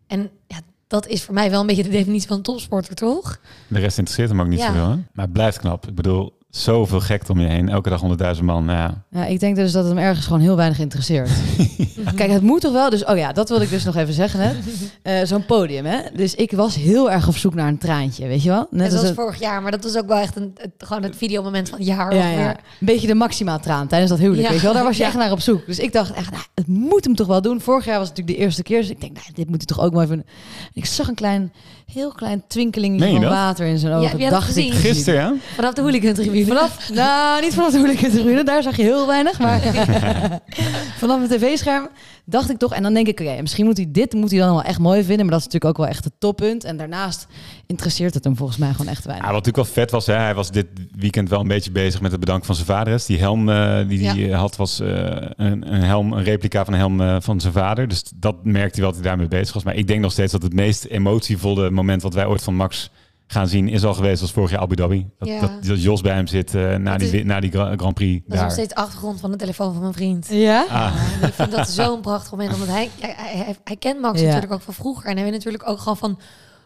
[0.07, 3.39] En ja, dat is voor mij wel een beetje de definitie van een topsporter, toch?
[3.67, 4.67] De rest interesseert hem ook niet Ja.
[4.67, 4.89] zoveel.
[4.89, 4.95] Hè?
[4.95, 5.87] Maar het blijft knap.
[5.87, 7.69] Ik bedoel, zoveel gekte om je heen.
[7.69, 8.01] Elke dag
[8.37, 8.65] 100.000 man.
[8.65, 9.03] Nou ja.
[9.09, 11.29] Ja, ik denk dus dat het hem ergens gewoon heel weinig interesseert.
[12.15, 12.89] Kijk, het moet toch wel.
[12.89, 14.39] Dus, oh ja, dat wilde ik dus nog even zeggen.
[14.39, 14.53] hè.
[15.01, 15.97] Eh, Zo'n podium, hè.
[16.15, 18.67] Dus ik was heel erg op zoek naar een traantje, weet je wel?
[18.69, 21.03] Net als zoals het- vorig jaar, maar dat was ook wel echt een, het, gewoon
[21.03, 22.15] het videomoment van het jaar.
[22.15, 22.49] Ja, ja.
[22.49, 24.49] Een beetje de maxima traan tijdens dat huwelijk, Ja.
[24.49, 24.75] weet je wel?
[24.75, 25.07] Daar was je Ja.
[25.09, 25.65] echt naar op zoek.
[25.65, 27.61] Dus ik dacht echt, nou, het moet hem toch wel doen.
[27.61, 28.79] Vorig jaar was het natuurlijk de eerste keer.
[28.81, 30.25] Dus ik denk, nou, dit moet hij toch ook maar even...
[30.73, 31.53] Ik zag een klein,
[31.93, 33.31] heel klein twinkelingje je van dat?
[33.31, 34.19] water in zijn Ja, ogen.
[34.19, 34.65] dat dacht gezien?
[34.67, 34.73] ik.
[34.73, 35.33] Gisteren, ja?
[35.55, 36.44] Vanaf de hooligan-tribune.
[36.47, 39.39] Vanaf, nou, niet vanaf de hooligan-tribune, daar zag je heel weinig.
[39.39, 39.59] Maar
[41.01, 41.87] vanaf het tv-scherm
[42.25, 42.73] dacht ik toch...
[42.73, 45.03] En dan denk ik, oké, misschien moet hij dit moet hij dan wel echt mooi
[45.03, 45.25] vinden.
[45.25, 46.63] Maar dat is natuurlijk ook wel echt het toppunt.
[46.63, 47.27] En daarnaast
[47.65, 49.25] interesseert het hem volgens mij gewoon echt weinig.
[49.27, 50.13] Ja, wat natuurlijk wel vet was, hè?
[50.13, 53.03] hij was dit weekend wel een beetje bezig met het bedanken van zijn vader.
[53.07, 54.37] Die helm eh, die hij Ja.
[54.37, 54.87] had was eh,
[55.35, 57.87] een, een helm, een replica van een helm eh, van zijn vader.
[57.87, 59.63] Dus dat merkte hij wel dat hij daarmee bezig was.
[59.63, 62.89] Maar ik denk nog steeds dat het meest emotievolle moment wat wij ooit van Max
[63.27, 65.09] gaan zien is al geweest als vorig jaar Abu Dhabi.
[65.19, 65.39] Dat, Ja.
[65.39, 68.27] dat, dat Jos bij hem zit eh, na, die, na die Gra- Grand Prix Dat
[68.27, 68.51] is nog daar.
[68.51, 70.27] steeds de achtergrond van de telefoon van mijn vriend.
[70.29, 70.65] Ja?
[70.69, 72.53] Ah, ik vind dat zo'n prachtig moment.
[72.53, 74.25] Omdat hij, hij, hij, hij kent Max Ja.
[74.25, 75.09] natuurlijk ook van vroeger.
[75.09, 76.19] En hij weet natuurlijk ook gewoon van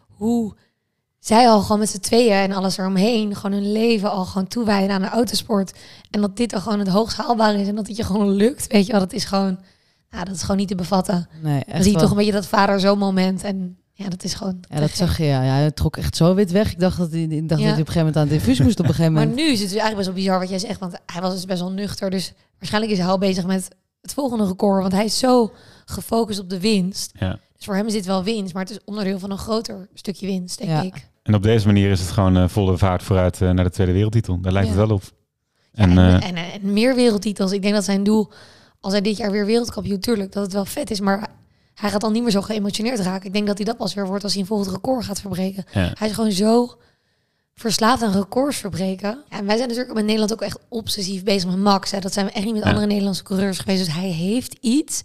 [0.08, 0.56] hoe
[1.20, 4.96] zij al gewoon met z'n tweeën en alles eromheen gewoon hun leven al gewoon toewijden
[4.96, 5.74] aan de autosport.
[6.12, 8.68] En dat dit dan gewoon het hoogst haalbaar is en dat het je gewoon lukt.
[8.68, 9.60] Weet je wel, dat is gewoon,
[10.10, 11.28] nou, dat is gewoon niet te bevatten.
[11.42, 13.44] Nee, Dan echt zie je toch een beetje dat vader zo'n moment.
[13.44, 14.60] En ja, dat is gewoon.
[14.70, 15.24] Ja, dat zag je.
[15.24, 16.72] Ja, ja, hij trok echt zo wit weg.
[16.72, 17.68] Ik dacht dat hij, ik dacht Ja.
[17.68, 19.42] dat hij op een gegeven moment aan het infuus moest op een gegeven Maar moment.
[19.48, 20.80] nu is het dus eigenlijk best wel bizar wat jij zegt.
[20.80, 22.10] Want hij was dus best wel nuchter.
[22.10, 23.68] Dus waarschijnlijk is hij al bezig met
[24.02, 24.82] het volgende record.
[24.82, 25.52] Want hij is zo
[25.86, 27.12] gefocust op de winst.
[27.20, 27.40] ja.
[27.56, 30.26] Dus voor hem is dit wel winst, maar het is onderdeel van een groter stukje
[30.26, 30.82] winst, denk Ja.
[30.82, 31.08] ik.
[31.24, 33.94] En op deze manier is het gewoon eh, volle vaart vooruit eh, naar de tweede
[33.94, 34.40] wereldtitel.
[34.42, 34.76] Daar lijkt Ja.
[34.78, 35.04] het wel op.
[35.72, 37.52] Ja, En, en, eh, en, en meer wereldtitels.
[37.52, 38.32] Ik denk dat zijn doel,
[38.80, 41.28] als hij dit jaar weer wereldkampioen, tuurlijk dat het wel vet is, maar
[41.80, 43.28] hij gaat dan niet meer zo geëmotioneerd raken.
[43.28, 45.66] Ik denk dat hij dat pas weer wordt als hij een volgend record gaat verbreken.
[45.72, 45.92] ja.
[45.98, 46.78] Hij is gewoon zo
[47.56, 49.24] verslaafd aan records verbreken.
[49.30, 51.92] En wij zijn natuurlijk in Nederland ook echt obsessief bezig met Max.
[51.92, 52.00] Hè.
[52.00, 52.70] Dat zijn we echt niet met Ja.
[52.70, 53.86] andere Nederlandse coureurs geweest.
[53.86, 55.02] Dus hij heeft iets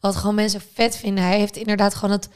[0.00, 1.24] wat gewoon mensen vet vinden.
[1.24, 2.28] Hij heeft inderdaad gewoon dat,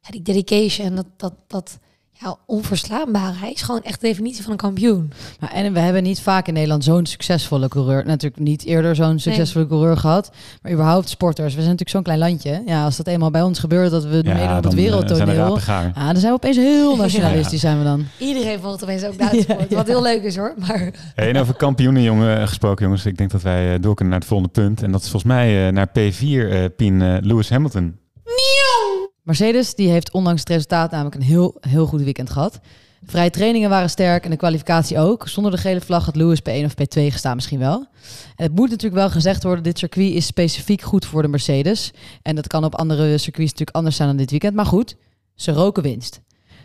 [0.00, 1.78] ja, die dedication, dat, dat, dat
[2.20, 3.34] ja, onverslaanbare.
[3.38, 5.12] Hij is gewoon echt de definitie van een kampioen.
[5.40, 8.06] Maar, en we hebben niet vaak in Nederland zo'n succesvolle coureur.
[8.06, 10.30] Natuurlijk niet eerder zo'n succesvolle coureur gehad.
[10.62, 11.46] Maar überhaupt sporters.
[11.46, 12.62] We zijn natuurlijk zo'n klein landje.
[12.66, 15.58] Ja, als dat eenmaal bij ons gebeurt, dat we Ja, meedoen op het eh, wereldtoneel.
[15.66, 18.06] Ja, dan zijn we opeens heel nationalistisch, zijn we dan.
[18.18, 19.70] Iedereen volgt opeens ook Ja, sport.
[19.70, 19.76] ja.
[19.76, 20.54] Wat heel leuk is hoor.
[20.58, 23.06] Maar Hey, en over kampioenen jongen, gesproken jongens.
[23.06, 24.82] Ik denk dat wij eh, door kunnen naar het volgende punt.
[24.82, 27.96] En dat is volgens mij eh, naar P4 eh Pien eh, Lewis Hamilton.
[29.28, 32.52] Mercedes die heeft ondanks het resultaat namelijk een heel, heel goed weekend gehad.
[33.00, 35.28] De vrije trainingen waren sterk en de kwalificatie ook.
[35.28, 37.86] Zonder de gele vlag had Lewis P1 of P2 gestaan misschien wel.
[38.34, 41.92] Het moet natuurlijk wel gezegd worden, dit circuit is specifiek goed voor de Mercedes.
[42.22, 44.54] En dat kan op andere circuits natuurlijk anders zijn dan dit weekend.
[44.54, 44.96] Maar goed,
[45.34, 46.20] ze roken winst.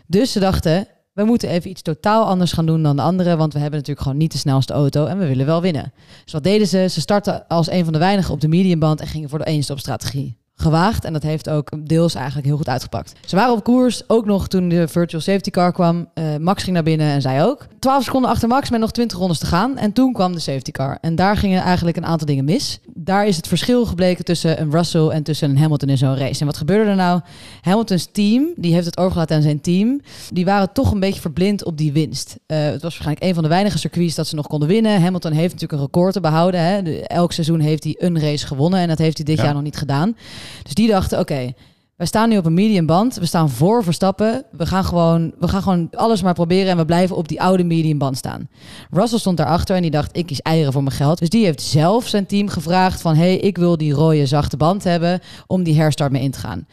[0.06, 3.52] Dus ze dachten, we moeten even iets totaal anders gaan doen dan de anderen, want
[3.52, 5.92] we hebben natuurlijk gewoon niet de snelste auto en we willen wel winnen.
[6.24, 6.86] Dus wat deden ze?
[6.90, 10.42] Ze startten als een van de weinigen op de mediumband en gingen voor de één-stop-strategie.
[10.56, 13.12] Gewaagd en dat heeft ook deels eigenlijk heel goed uitgepakt.
[13.26, 16.08] Ze waren op koers, ook nog toen de virtual safety car kwam.
[16.14, 17.66] Eh, Max ging naar binnen en zij ook.
[17.78, 19.76] 12 seconden achter Max met nog 20 rondes te gaan.
[19.78, 20.98] En toen kwam de safety car.
[21.00, 22.78] En daar gingen eigenlijk een aantal dingen mis.
[22.94, 26.40] Daar is het verschil gebleken tussen een Russell en tussen een Hamilton in zo'n race.
[26.40, 27.20] En wat gebeurde er nou?
[27.60, 30.00] Hamiltons team, die heeft het overgelaten aan zijn team.
[30.32, 32.36] Die waren toch een beetje verblind op die winst.
[32.46, 35.02] Eh, het was waarschijnlijk een van de weinige circuits dat ze nog konden winnen.
[35.02, 36.60] Hamilton heeft natuurlijk een record te behouden.
[36.60, 37.00] Hè.
[37.00, 38.80] Elk seizoen heeft hij een race gewonnen.
[38.80, 39.44] En dat heeft hij dit Ja.
[39.44, 40.16] jaar nog niet gedaan.
[40.62, 41.52] Dus die dachten, oké,
[41.96, 43.14] wij staan nu op een medium band.
[43.14, 44.44] We staan voor Verstappen.
[44.50, 46.70] We gaan, gewoon, we gaan gewoon alles maar proberen.
[46.70, 48.48] En we blijven op die oude medium band staan.
[48.90, 51.18] Russell stond daarachter en die dacht, ik kies eieren voor mijn geld.
[51.18, 53.14] Dus die heeft zelf zijn team gevraagd van...
[53.14, 56.66] hey, ik wil die rode zachte band hebben om die herstart mee in te gaan.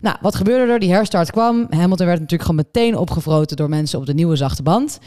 [0.00, 0.78] Nou, wat gebeurde er?
[0.78, 1.66] Die herstart kwam.
[1.70, 4.98] Hamilton werd natuurlijk gewoon meteen opgevroten door mensen op de nieuwe zachte band.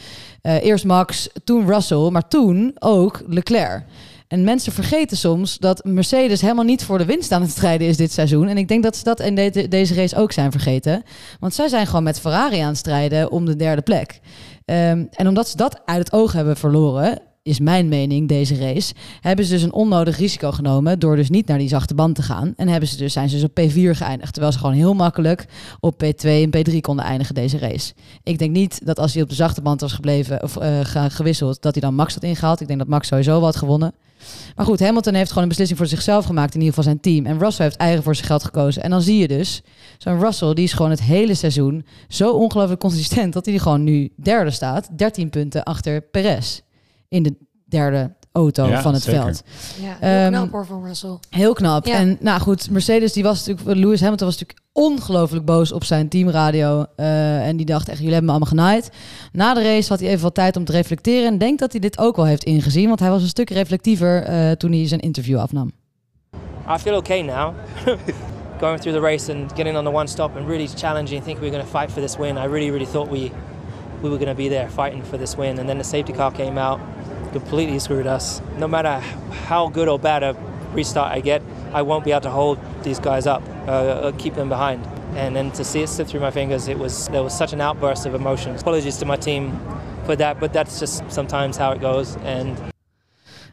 [0.42, 3.84] Eh, eerst Max, toen Russell, maar toen ook Leclerc.
[4.28, 7.96] En mensen vergeten soms dat Mercedes helemaal niet voor de winst aan het strijden is
[7.96, 8.48] dit seizoen.
[8.48, 11.02] En ik denk dat ze dat in de- deze race ook zijn vergeten.
[11.40, 14.20] Want zij zijn gewoon met Ferrari aan het strijden om de derde plek.
[14.64, 18.94] Ehm, en omdat ze dat uit het oog hebben verloren, is mijn mening deze race,
[19.20, 22.22] hebben ze dus een onnodig risico genomen door dus niet naar die zachte band te
[22.22, 22.52] gaan.
[22.56, 24.32] En hebben ze dus, zijn ze dus op P4 geëindigd.
[24.32, 25.46] Terwijl ze gewoon heel makkelijk
[25.80, 27.92] op P2 en P3 konden eindigen deze race.
[28.22, 31.62] Ik denk niet dat als hij op de zachte band was gebleven of ge- gewisseld,
[31.62, 32.60] dat hij dan Max had ingehaald.
[32.60, 33.94] Ik denk dat Max sowieso had gewonnen.
[34.56, 37.26] Maar goed, Hamilton heeft gewoon een beslissing voor zichzelf gemaakt, in ieder geval zijn team.
[37.26, 38.82] En Russell heeft eigen voor zijn geld gekozen.
[38.82, 39.62] En dan zie je dus,
[39.98, 44.12] zo'n Russell, die is gewoon het hele seizoen zo ongelooflijk consistent, dat hij gewoon nu
[44.16, 46.60] derde staat, 13 punten achter Perez
[47.08, 49.22] in de derde auto Ja, van het zeker.
[49.22, 49.42] veld.
[49.80, 51.18] Ja, heel Ehm, knap hoor van Russell.
[51.30, 51.86] Heel knap.
[51.86, 51.94] Ja.
[51.94, 56.08] En nou goed, Mercedes, die was natuurlijk, Lewis Hamilton was natuurlijk ongelooflijk boos op zijn
[56.08, 56.84] teamradio.
[56.96, 58.90] Eh, en die dacht echt, jullie hebben me allemaal genaaid.
[59.32, 61.26] Na de race had hij even wat tijd om te reflecteren.
[61.26, 63.50] En ik denk dat hij dit ook wel heeft ingezien, want hij was een stuk
[63.50, 65.70] reflectiever eh, toen hij zijn interview afnam.
[66.74, 67.54] I feel okay now.
[68.60, 71.50] Going through the race and getting on the one stop and really challenging, think we're
[71.50, 72.36] going to fight for this win.
[72.36, 73.30] I really, really thought we
[74.02, 75.58] we were going to be there fighting for this win.
[75.58, 76.80] And then the safety car came out,
[77.32, 78.40] completely screwed us.
[78.56, 78.98] No matter
[79.46, 80.36] how good or bad a
[80.72, 84.34] restart I get, I won't be able to hold these guys up, uh, uh, keep
[84.34, 84.86] them behind.
[85.16, 87.60] And then to see it slip through my fingers, it was there was such an
[87.60, 88.60] outburst of emotions.
[88.60, 89.58] Apologies to my team
[90.04, 92.16] for that, but that's just sometimes how it goes.
[92.16, 92.60] And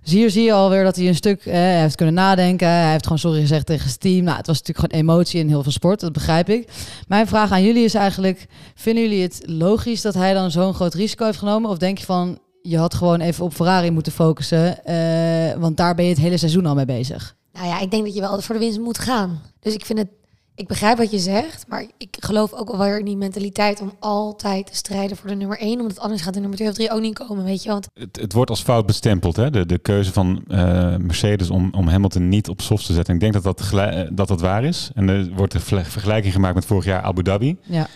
[0.06, 2.68] Dus hier zie je alweer dat hij een stuk eh, heeft kunnen nadenken.
[2.68, 4.24] Hij heeft gewoon sorry gezegd tegen zijn team.
[4.24, 6.70] Nou, het was natuurlijk gewoon emotie in heel veel sport, dat begrijp ik.
[7.08, 10.94] Mijn vraag aan jullie is eigenlijk: vinden jullie het logisch dat hij dan zo'n groot
[10.94, 11.70] risico heeft genomen?
[11.70, 15.96] Of denk je van je had gewoon even op Ferrari moeten focussen, eh, want daar
[15.96, 17.36] ben je het hele seizoen al mee bezig?
[17.54, 19.42] Nou ja, ik denk dat je wel voor de winst moet gaan.
[19.60, 20.08] Dus ik vind het,
[20.56, 23.92] ik begrijp wat je zegt, maar ik geloof ook wel weer in die mentaliteit om
[24.00, 26.92] altijd te strijden voor de nummer 1, omdat anders gaat de nummer 2 of 3
[26.92, 27.70] ook niet komen, weet je.
[27.70, 29.50] Want Het, het wordt als fout bestempeld, hè?
[29.50, 33.14] De, de keuze van eh, Mercedes om, om Hamilton niet op soft te zetten.
[33.14, 34.90] Ik denk dat dat, eh, dat dat waar is.
[34.94, 37.58] En er wordt een vergel- vergelijking gemaakt met vorig jaar Abu Dhabi.
[37.64, 37.88] Ja.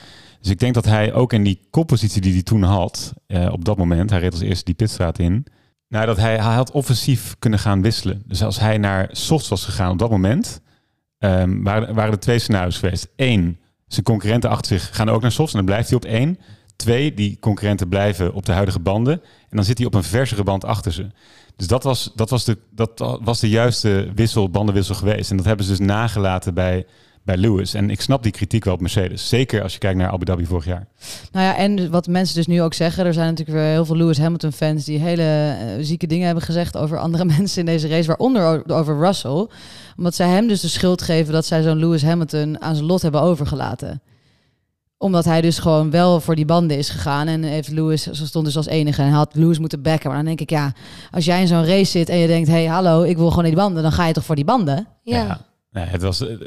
[0.41, 3.65] Dus ik denk dat hij ook in die koppositie die hij toen had, eh, op
[3.65, 5.45] dat moment, hij reed als eerste die pitstraat in,
[5.87, 8.21] nou, dat hij, hij had offensief kunnen gaan wisselen.
[8.25, 10.61] Dus als hij naar softs was gegaan op dat moment,
[11.19, 13.07] ehm, waren, waren er twee scenario's geweest.
[13.15, 16.39] Eén, zijn concurrenten achter zich gaan ook naar softs en dan blijft hij op één.
[16.75, 19.13] Twee, die concurrenten blijven op de huidige banden.
[19.23, 21.07] En dan zit hij op een versere band achter ze.
[21.55, 25.31] Dus dat was, dat was, de, dat was de juiste wissel, bandenwissel geweest.
[25.31, 26.85] En dat hebben ze dus nagelaten bij,
[27.29, 27.73] bij Lewis.
[27.73, 29.29] En ik snap die kritiek wel op Mercedes.
[29.29, 30.87] Zeker als je kijkt naar Abu Dhabi vorig jaar.
[31.31, 33.95] Nou ja, en wat mensen dus nu ook zeggen, er zijn natuurlijk weer heel veel
[33.95, 37.87] Lewis Hamilton fans die hele eh, zieke dingen hebben gezegd over andere mensen in deze
[37.87, 39.47] race, waaronder over Russell,
[39.97, 43.01] omdat zij hem dus de schuld geven dat zij zo'n Lewis Hamilton aan zijn lot
[43.01, 44.01] hebben overgelaten.
[44.97, 48.45] Omdat hij dus gewoon wel voor die banden is gegaan en heeft Lewis, ze stond
[48.45, 50.07] dus als enige en hij had Lewis moeten backen.
[50.07, 50.73] Maar dan denk ik, ja,
[51.11, 53.55] als jij in zo'n race zit en je denkt, hey, hallo, ik wil gewoon die
[53.55, 54.87] banden, dan ga je toch voor die banden?
[55.03, 56.39] ja, Nee, het was, eh, eh,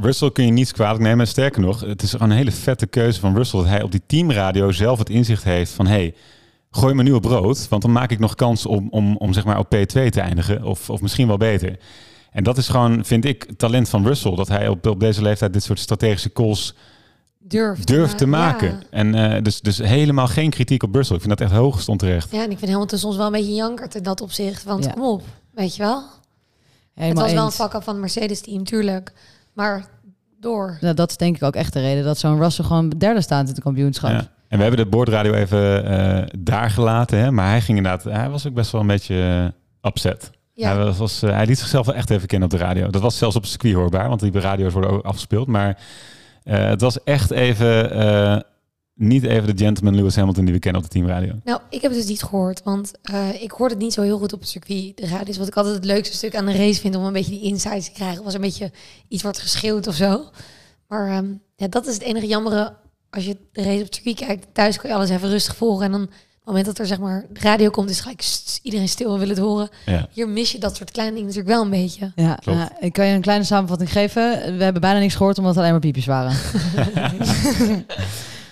[0.00, 1.26] Russell kun je niets kwalijk nemen.
[1.28, 3.58] Sterker nog, het is gewoon een hele vette keuze van Russell...
[3.60, 5.86] dat hij op die teamradio zelf het inzicht heeft van...
[5.86, 6.14] hey,
[6.70, 9.44] gooi me nu op brood, want dan maak ik nog kans om, om, om zeg
[9.44, 10.62] maar op P2 te eindigen.
[10.64, 11.78] Of, of misschien wel beter.
[12.30, 14.34] En dat is gewoon, vind ik, talent van Russell.
[14.34, 16.74] Dat hij op, op deze leeftijd dit soort strategische calls
[17.38, 18.68] durf durft te ma- maken.
[18.68, 18.78] Ja.
[18.90, 21.16] En eh, dus, dus helemaal geen kritiek op Russell.
[21.16, 22.32] Ik vind dat echt hoogst onterecht.
[22.32, 24.64] Ja, en ik vind Hamilton soms wel een beetje jankert in dat opzicht.
[24.64, 24.90] Want Ja.
[24.90, 25.22] kom op,
[25.54, 26.02] weet je wel?
[27.00, 27.72] Helemaal het was wel een eens.
[27.72, 29.12] vak van het Mercedes-team, tuurlijk.
[29.52, 29.84] Maar
[30.40, 30.78] door.
[30.80, 33.48] Nou, dat is denk ik ook echt de reden dat zo'n Russell gewoon derde staat
[33.48, 34.10] in het kampioenschap.
[34.10, 34.28] Ja.
[34.48, 37.18] En we hebben de boordradio even eh, daar gelaten.
[37.18, 37.30] Hè?
[37.30, 40.30] Maar hij ging inderdaad, hij was ook best wel een beetje uh, upset.
[40.54, 40.74] Ja.
[40.74, 42.90] Hij, was, was, eh, hij liet zichzelf wel echt even kennen op de radio.
[42.90, 45.46] Dat was zelfs op het circuit hoorbaar, want die radio's worden ook afgespeeld.
[45.46, 45.78] Maar
[46.42, 48.40] eh, het was echt even, eh,
[49.00, 51.34] niet even de gentleman Lewis Hamilton die we kennen op de teamradio?
[51.44, 54.18] Nou, ik heb het dus niet gehoord, want eh, ik hoorde het niet zo heel
[54.18, 54.96] goed op het circuit.
[54.96, 57.12] De radio is wat ik altijd het leukste stuk aan de race vind om een
[57.12, 58.24] beetje die insights te krijgen.
[58.24, 58.72] Was een beetje
[59.08, 60.24] iets wordt geschreeuwd of zo.
[60.88, 62.76] Maar ehm, ja, dat is het enige jammere
[63.10, 64.46] als je de race op het circuit kijkt.
[64.52, 66.98] Thuis kan je alles even rustig volgen en dan op het moment dat er zeg
[66.98, 69.68] maar de radio komt, is gelijk sst, iedereen stil en wil het horen.
[69.86, 70.08] Ja.
[70.12, 72.12] Hier mis je dat soort kleine dingen natuurlijk wel een beetje.
[72.14, 74.56] Ja, nou, ik kan je een kleine samenvatting geven.
[74.56, 76.32] We hebben bijna niks gehoord omdat het alleen maar piepjes waren.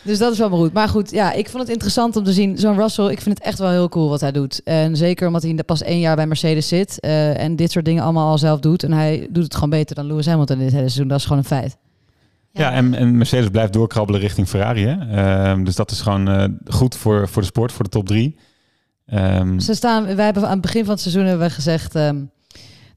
[0.03, 0.73] dus dat is wel maar goed.
[0.73, 2.59] Maar goed, ja, ik vond het interessant om te zien.
[2.59, 4.61] Zo'n Russell, ik vind het echt wel heel cool wat hij doet.
[4.65, 7.01] En zeker omdat hij pas één jaar bij Mercedes zit.
[7.01, 8.83] eh, en dit soort dingen allemaal al zelf doet.
[8.83, 11.09] En hij doet het gewoon beter dan Lewis Hamilton dit hele seizoen.
[11.09, 11.77] Dat is gewoon een feit.
[12.53, 14.87] Ja, en, en Mercedes blijft doorkrabbelen richting Ferrari.
[14.87, 15.17] Hè?
[15.17, 18.37] Ehm, dus dat is gewoon eh, goed voor, voor de sport, voor de top drie.
[19.07, 22.17] Ehm, Ze staan, wij hebben aan het begin van het seizoen hebben we gezegd ehm,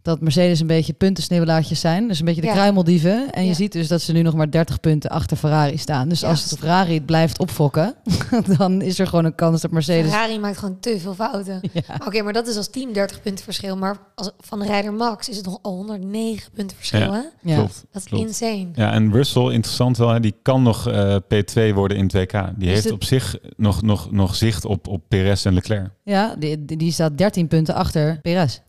[0.02, 2.08] dat Mercedes een beetje puntensnibbelaartjes zijn.
[2.08, 2.54] Dus een beetje de Ja.
[2.54, 3.32] kruimeldieven.
[3.32, 3.56] En je Ja.
[3.56, 6.10] ziet dus dat ze nu nog maar 30 punten achter Ferrari staan.
[6.10, 6.28] Dus Ja.
[6.30, 7.96] als de Ferrari het blijft opfokken,
[8.58, 10.12] dan is er gewoon een kans dat Mercedes...
[10.12, 11.60] Ferrari maakt gewoon te veel fouten.
[11.74, 11.82] Ja.
[12.06, 13.78] Oké, maar dat is als team 30 punten verschil.
[13.78, 17.00] Maar als, van de rijder Max is het nog al 109 punten verschil.
[17.00, 17.12] Ja.
[17.12, 17.50] Hè?
[17.52, 17.56] Ja.
[17.56, 17.84] Klopt.
[17.92, 18.26] Dat is klopt.
[18.28, 18.68] insane.
[18.74, 22.54] Ja, en Russell, interessant wel, hè, die kan nog eh, P2 worden in 2K.
[22.58, 25.90] Die heeft op zich nog, nog, nog zicht op, op Perez en Leclerc.
[26.04, 28.60] Ja, die, die- staat 13 punten achter Perez.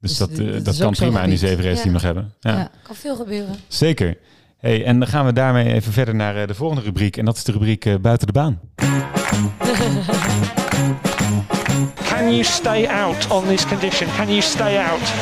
[0.00, 2.32] Dus, Dus dat, eh, dat kan prima in die zeven races die we nog hebben.
[2.40, 2.50] Ja.
[2.50, 2.70] Ja.
[2.82, 3.56] Kan veel gebeuren.
[3.68, 4.16] Zeker.
[4.58, 7.16] Hey, en dan gaan we daarmee even verder naar eh, de volgende rubriek.
[7.16, 8.60] En dat is de rubriek eh, Buiten de Baan.
[12.08, 14.08] Can you stay out on this condition?
[14.16, 15.12] Can you stay out?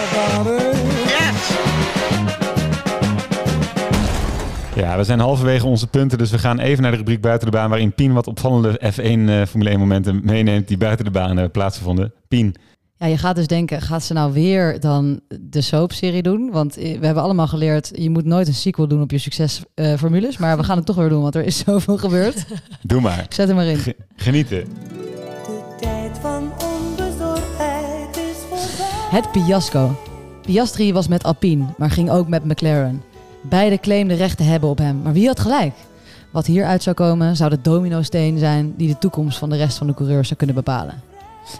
[4.78, 7.56] Ja, we zijn halverwege onze punten, dus we gaan even naar de rubriek Buiten de
[7.56, 7.68] Baan...
[7.68, 11.50] waarin Pien wat opvallende F1 eh, Formule 1 momenten meeneemt die buiten de baan eh,
[11.52, 12.12] plaatsgevonden.
[12.28, 12.54] Pien,
[12.98, 16.50] Ja, je gaat dus denken, gaat ze nou weer dan de soapserie doen?
[16.50, 20.36] Want eh, we hebben allemaal geleerd, je moet nooit een sequel doen op je succesformules.
[20.38, 22.44] maar we gaan het toch weer doen, want er is zoveel gebeurd.
[22.82, 23.26] doe maar.
[23.28, 23.76] Zet hem erin.
[23.76, 24.64] Ge- genieten.
[24.88, 29.20] De tijd van onbezorgdheid is voorbij.
[29.20, 29.96] Het fiasco.
[30.42, 33.02] Piastri was met Alpine, maar ging ook met McLaren.
[33.42, 35.74] Beide claimden recht te hebben op hem, maar wie had gelijk?
[36.30, 39.86] Wat hieruit zou komen, zou de domino-steen zijn die de toekomst van de rest van
[39.86, 41.02] de coureurs zou kunnen bepalen.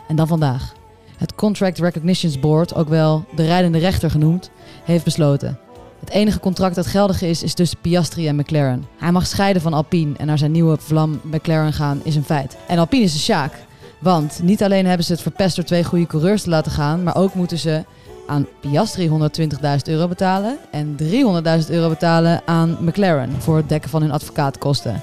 [0.09, 0.77] En dan vandaag.
[1.18, 4.50] Het Contract Recognitions Board, ook wel de rijdende rechter genoemd,
[4.85, 5.59] heeft besloten.
[6.00, 8.85] Het enige contract dat geldig is, is tussen Piastri en McLaren.
[8.98, 12.57] Hij mag scheiden van Alpine en naar zijn nieuwe vlam McLaren gaan, is een feit.
[12.68, 13.52] En Alpine is een sjaak.
[13.98, 17.16] Want niet alleen hebben ze het verpest door twee goede coureurs te laten gaan, maar
[17.16, 17.85] ook moeten ze
[18.26, 19.16] aan Piastri 120.000
[19.85, 21.09] euro betalen en 300.000
[21.68, 25.02] euro betalen aan McLaren voor het dekken van hun advocaatkosten.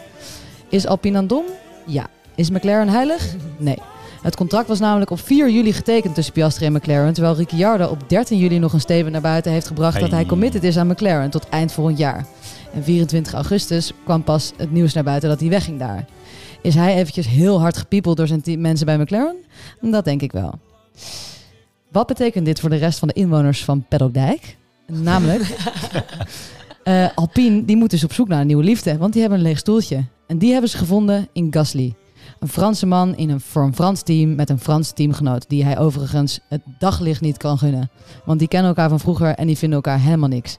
[0.70, 1.46] Is Alpine dan dom?
[1.86, 2.08] Ja.
[2.36, 3.36] Is McLaren heilig?
[3.58, 3.78] Nee.
[4.26, 8.10] Het contract was namelijk op 4 juli getekend tussen Piastri en McLaren, terwijl Ricciardo op
[8.10, 11.30] 13 juli nog een statement naar buiten heeft gebracht dat hij committed is aan McLaren
[11.30, 12.26] tot eind volgend jaar.
[12.74, 16.06] En 24 augustus kwam pas het nieuws naar buiten dat hij wegging daar.
[16.62, 19.36] Is hij eventjes heel hard gepiepeld door zijn team- mensen bij McLaren?
[19.82, 20.60] Dat denk ik wel.
[21.92, 24.58] Wat betekent dit voor de rest van de inwoners van Peddokdijk?
[24.88, 25.42] Namelijk,
[26.84, 29.46] eh, Alpine die moet dus op zoek naar een nieuwe liefde, want die hebben een
[29.46, 30.04] leeg stoeltje.
[30.28, 31.94] En die hebben ze gevonden in Gasly.
[32.40, 35.80] Een Franse man in een, voor een Frans team met een Frans teamgenoot, die hij
[35.80, 37.90] overigens het daglicht niet kan gunnen.
[38.26, 40.58] Want die kennen elkaar van vroeger en die vinden elkaar helemaal niks.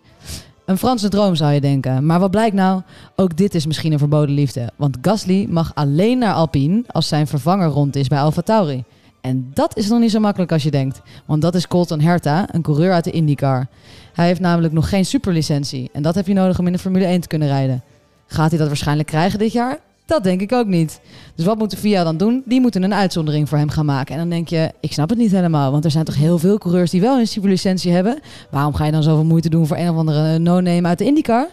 [0.65, 2.07] Een Franse droom zou je denken.
[2.07, 2.83] Maar wat blijkt nou?
[3.17, 4.71] Ook dit is misschien een verboden liefde.
[4.77, 8.85] Want Gasly mag alleen naar Alpine als zijn vervanger rond is bij Alfa Tauri.
[9.21, 11.01] En dat is nog niet zo makkelijk als je denkt.
[11.25, 13.67] Want dat is Colton Herta, een coureur uit de IndyCar.
[14.12, 15.91] Hij heeft namelijk nog geen superlicentie.
[15.93, 17.83] En dat heb je nodig om in de Formule 1 te kunnen rijden.
[18.27, 19.79] Gaat hij dat waarschijnlijk krijgen dit jaar?
[20.07, 21.01] Dat denk ik ook niet.
[21.35, 22.42] Dus wat moet de FIA dan doen?
[22.45, 24.14] Die moeten een uitzondering voor hem gaan maken.
[24.14, 25.73] En dan denk je, ik snap het niet helemaal.
[25.73, 28.19] Want er zijn toch heel veel coureurs die wel een superlicentie hebben.
[28.51, 31.49] Waarom ga je dan zoveel moeite doen voor een of andere no-name uit de IndyCar?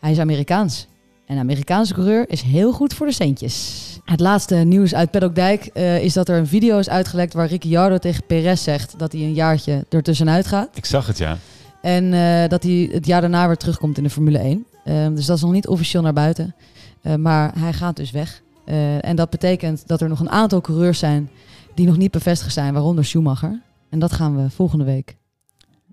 [0.00, 0.86] Hij is Amerikaans.
[1.26, 3.84] En een Amerikaanse coureur is heel goed voor de centjes.
[4.04, 7.32] Het laatste nieuws uit Paddockdijk eh is dat er een video is uitgelekt...
[7.32, 10.68] waar Ricciardo tegen Perez zegt dat hij een jaartje ertussenuit gaat.
[10.74, 11.38] Ik zag het, ja.
[11.80, 14.66] En eh, dat hij het jaar daarna weer terugkomt in de Formule 1.
[14.84, 16.54] Ehm, dus dat is nog niet officieel naar buiten.
[17.02, 18.42] Eh, maar hij gaat dus weg.
[18.64, 21.30] Eh, en dat betekent dat er nog een aantal coureurs zijn
[21.74, 23.62] die nog niet bevestigd zijn, waaronder Schumacher.
[23.90, 25.16] En dat gaan we volgende week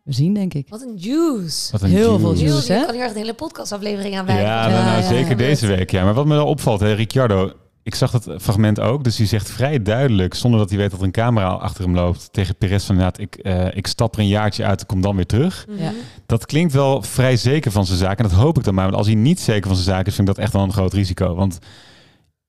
[0.06, 0.70] zien, denk ik.
[0.70, 1.72] Wat een juice.
[1.72, 2.46] Wat een Heel veel juice.
[2.46, 2.86] juice, Je hè?
[2.86, 4.46] kan hier echt een hele podcastaflevering aan wijden.
[4.46, 5.36] Ja, nou, nou, ja, zeker ja.
[5.36, 5.92] deze week.
[5.92, 6.04] Ja.
[6.04, 7.54] Maar wat me wel opvalt, hè, Ricciardo...
[7.88, 11.00] Ik zag dat fragment ook, dus hij zegt vrij duidelijk, zonder dat hij weet dat
[11.00, 14.20] er een camera achter hem loopt, tegen Perez van inderdaad, ik, eh, ik stap er
[14.20, 15.66] een jaartje uit en kom dan weer terug.
[15.70, 15.82] Mhm.
[15.84, 15.92] Ja.
[16.26, 18.84] Dat klinkt wel vrij zeker van zijn zaak en dat hoop ik dan maar.
[18.86, 20.72] Want als hij niet zeker van zijn zaak is, vind ik dat echt wel een
[20.72, 21.36] groot risico.
[21.36, 21.60] Want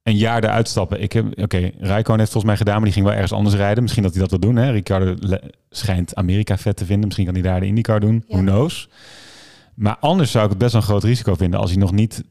[0.02, 1.02] een jaar eruit stappen.
[1.02, 3.82] Ik heb, oké, Rijkoon heeft volgens mij gedaan, maar die ging wel ergens anders rijden.
[3.82, 4.56] Misschien dat hij dat wil doen.
[4.56, 4.70] Hè?
[4.70, 7.04] Ricciardo le- schijnt Amerika vet te vinden.
[7.04, 8.24] Misschien kan hij daar de IndyCar doen.
[8.26, 8.34] Ja.
[8.36, 8.88] Who knows?
[9.74, 12.22] Maar anders zou ik het best wel een groot risico vinden als hij nog niet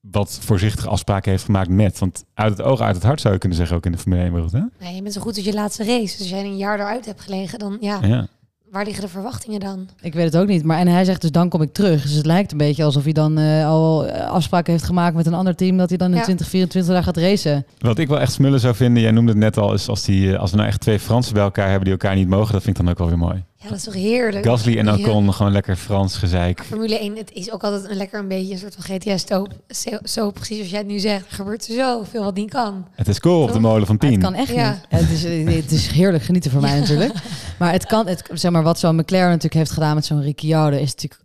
[0.00, 1.98] wat voorzichtige afspraken heeft gemaakt met.
[1.98, 4.22] Want uit het oog, uit het hart zou je kunnen zeggen ook in de Formule
[4.22, 4.52] 1 wereld.
[4.52, 4.60] Hè?
[4.80, 6.00] Nee, je bent zo goed als je laatste race.
[6.02, 8.26] Dus als jij een jaar eruit hebt gelegen, dan ja, Ja.
[8.70, 9.88] waar liggen de verwachtingen dan?
[10.00, 10.64] Ik weet het ook niet.
[10.64, 12.02] Maar en hij zegt dus dan kom ik terug.
[12.02, 15.26] Dus het lijkt een beetje alsof hij dan eh, al eh, afspraken heeft gemaakt met
[15.26, 16.22] een ander team dat hij dan in Ja.
[16.22, 17.66] 2024 daar gaat racen.
[17.78, 20.32] Wat ik wel echt smullen zou vinden, jij noemde het net al, is als, die,
[20.32, 22.62] eh, als we nou echt twee Fransen bij elkaar hebben die elkaar niet mogen, dat
[22.62, 23.44] vind ik dan ook wel weer mooi.
[23.62, 24.44] Ja, dat is toch heerlijk.
[24.44, 24.94] Gasly en Ja.
[24.96, 26.64] Ocon gewoon lekker Frans gezeik.
[26.64, 29.52] Formule 1, het is ook altijd een lekker een beetje een soort van GTS-soap.
[29.68, 31.26] Zo, zo precies als jij het nu zegt.
[31.28, 32.86] Er gebeurt zoveel wat niet kan.
[32.94, 34.20] Het is cool op de molen van Maar Pien.
[34.22, 34.70] het kan echt Ja.
[34.70, 35.00] niet.
[35.00, 35.22] Het is,
[35.54, 37.12] het is heerlijk genieten voor mij natuurlijk.
[37.58, 40.76] Maar het kan, het, zeg maar, wat zo'n McLaren natuurlijk heeft gedaan met zo'n Ricciardo
[40.76, 41.20] is natuurlijk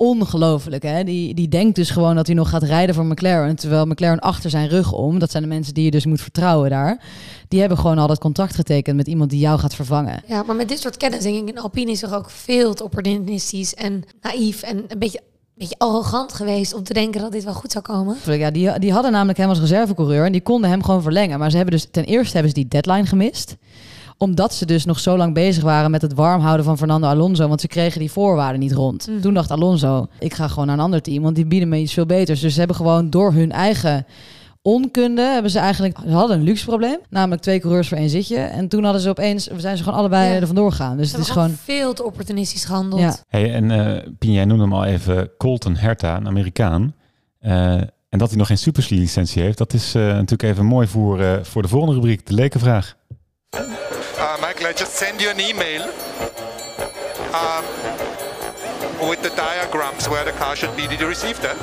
[0.00, 0.82] ongelooflijk.
[0.82, 1.04] Hè?
[1.04, 3.56] Die, die denkt dus gewoon dat hij nog gaat rijden voor McLaren.
[3.56, 6.70] Terwijl McLaren achter zijn rug om, dat zijn de mensen die je dus moet vertrouwen
[6.70, 7.04] daar.
[7.48, 10.22] Die hebben gewoon al dat contract getekend met iemand die jou gaat vervangen.
[10.26, 12.84] Ja, maar met dit soort kennis denk ik, in Alpine is toch ook veel te
[12.84, 15.20] opportunistisch en naïef en een beetje,
[15.54, 18.16] beetje arrogant geweest om te denken dat dit wel goed zou komen.
[18.24, 21.38] Ja, die, die hadden namelijk hem als reservecoureur en die konden hem gewoon verlengen.
[21.38, 23.56] Maar ze hebben dus ten eerste hebben ze die deadline gemist
[24.18, 27.48] omdat ze dus nog zo lang bezig waren met het warm houden van Fernando Alonso.
[27.48, 29.08] Want ze kregen die voorwaarden niet rond.
[29.20, 31.22] Toen dacht Alonso, ik ga gewoon naar een ander team.
[31.22, 32.40] Want die bieden me iets veel beters.
[32.40, 34.06] Dus ze hebben gewoon door hun eigen
[34.62, 35.22] onkunde...
[35.22, 35.98] hebben ze eigenlijk...
[36.06, 36.98] Ze hadden een luxe probleem.
[37.10, 38.36] Namelijk twee coureurs voor één zitje.
[38.36, 39.46] En toen hadden ze opeens...
[39.56, 40.40] zijn ze gewoon allebei Ja.
[40.40, 40.96] er vandoor gegaan.
[40.96, 41.50] Dus Ze het is gewoon...
[41.50, 43.00] veel te opportunistisch gehandeld.
[43.00, 43.14] Ja.
[43.28, 46.94] Hey, en eh Pien, jij noemde hem al even Colton Herta, een Amerikaan.
[47.40, 47.72] Eh,
[48.08, 51.20] en dat hij nog geen Super licentie heeft, dat is eh, natuurlijk even mooi voor,
[51.20, 52.96] eh, voor de volgende rubriek, de lekenvraag.
[54.20, 55.82] Uh, Michael, I just send you an email
[57.32, 57.64] um,
[59.08, 60.88] with the diagrams where the car should be.
[60.88, 61.56] Did you receive that?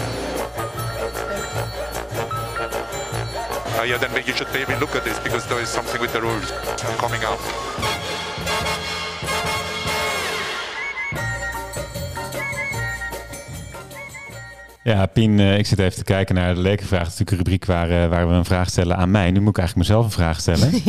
[3.77, 6.21] Uh, yeah, then you should maybe look at this because there is something with the
[6.21, 6.49] rules
[6.97, 7.94] coming up.
[14.87, 17.03] Ja, Pien, eh, ik zit even te kijken naar de lekenvraag.
[17.03, 19.31] Dat is natuurlijk een rubriek waar, eh, waar we een vraag stellen aan mij.
[19.31, 20.69] Nu moet ik eigenlijk mezelf een vraag stellen.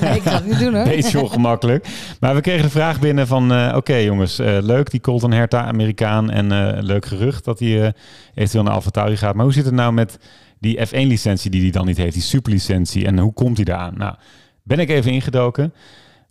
[0.00, 0.84] Ja, ik ga het niet doen hoor.
[0.84, 1.86] Beetje ongemakkelijk.
[2.20, 3.52] Maar we kregen de vraag binnen van...
[3.52, 6.30] eh, Oké jongens, leuk die Colton Herta, Amerikaan.
[6.30, 7.92] En leuk gerucht dat hij
[8.34, 9.34] eventueel naar AlphaTauri gaat.
[9.34, 10.18] Maar hoe zit het nou met
[10.58, 12.12] die F1-licentie die hij dan niet heeft?
[12.14, 13.06] Die superlicentie.
[13.06, 13.94] En hoe komt hij daaraan?
[13.96, 14.14] Nou,
[14.62, 15.74] ben ik even ingedoken.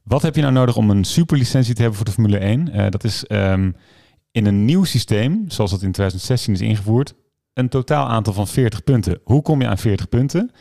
[0.03, 2.71] Wat heb je nou nodig om een superlicentie te hebben voor de Formule 1?
[2.71, 3.71] Eh, dat is ehm,
[4.33, 7.13] in een nieuw systeem, zoals dat in 2016 is ingevoerd...
[7.53, 9.19] een totaal aantal van 40 punten.
[9.23, 10.51] Hoe kom je aan 40 punten?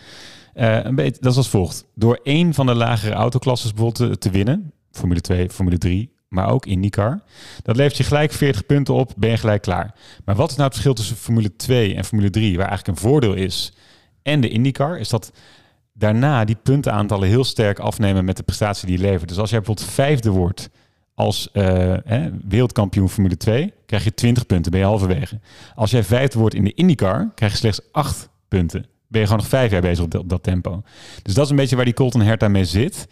[0.54, 1.84] Eh, een beetje, dat is als volgt.
[1.94, 6.66] Door één van de lagere autoklasses bijvoorbeeld te, winnen, Formule 2, Formule 3, maar ook
[6.66, 7.22] IndyCar,
[7.62, 9.94] dat levert je gelijk 40 punten op, ben je gelijk klaar.
[10.24, 13.08] Maar wat is nou het verschil tussen Formule 2 en Formule 3, waar eigenlijk een
[13.08, 13.72] voordeel is,
[14.22, 15.32] en de IndyCar, is dat
[15.92, 19.28] daarna die puntenaantallen heel sterk afnemen met de prestatie die je levert.
[19.28, 20.70] Dus als jij bijvoorbeeld vijfde wordt
[21.14, 21.94] als eh,
[22.48, 25.40] wereldkampioen Formule 2, krijg je 20 punten, ben je halverwege.
[25.74, 28.86] Als jij vijfde wordt in de IndyCar, krijg je slechts 8 punten.
[29.08, 30.82] Ben je gewoon nog vijf jaar bezig op dat, op dat tempo.
[31.22, 33.08] Dus dat is een beetje waar die Colton Herta mee zit.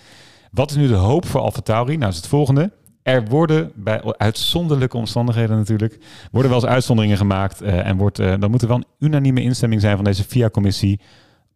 [0.51, 1.97] Wat is nu de hoop voor AlphaTauri?
[1.97, 2.73] Nou, is het volgende.
[3.03, 5.99] Er worden bij uitzonderlijke omstandigheden natuurlijk,
[6.33, 7.61] worden wel eens uitzonderingen gemaakt.
[7.61, 11.01] eh, en wordt, eh, dan moet er wel een unanieme instemming zijn van deze FIA-commissie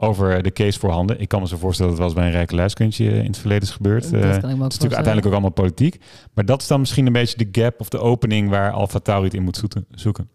[0.07, 1.21] over de case voorhanden.
[1.21, 3.39] Ik kan me zo voorstellen dat het wel eens bij een rijke luiskundje in het
[3.39, 4.03] verleden is gebeurd.
[4.11, 6.01] Dat Eh, kan ik me ook het is natuurlijk uiteindelijk ook allemaal politiek.
[6.35, 9.35] Maar dat is dan misschien een beetje de gap of de opening waar AlphaTauri het
[9.35, 10.29] in moet zoeken- zoeken.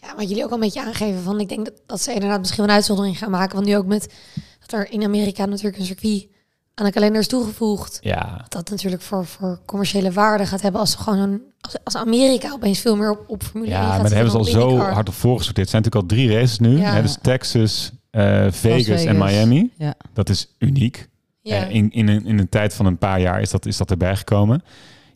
[0.00, 2.38] Ja, wat jullie ook al een beetje aangeven van, ik denk dat, dat ze inderdaad
[2.38, 3.54] misschien wel een uitzondering gaan maken.
[3.54, 4.14] Want nu ook met
[4.60, 6.28] dat er in Amerika natuurlijk een circuit
[6.74, 7.98] aan de kalender is toegevoegd.
[8.00, 8.36] Ja.
[8.36, 11.96] Dat dat natuurlijk voor, voor commerciële waarde gaat hebben als ze gewoon een, als, als
[11.96, 14.44] Amerika opeens veel meer op, op Formule 1 Ja, gaat maar daar hebben ze al
[14.60, 15.70] zo hard op voorgesorteerd.
[15.70, 16.78] Het zijn natuurlijk al drie races nu.
[16.78, 16.94] Ja.
[16.94, 19.30] Hè, dus Texas, eh, Vegas, en Vegas.
[19.32, 19.70] Miami.
[19.78, 19.94] Ja.
[20.12, 21.08] Dat is uniek.
[21.42, 21.64] Ja.
[21.66, 23.90] Eh, in, in, een, in een tijd van een paar jaar is dat, is dat
[23.90, 24.62] erbij gekomen.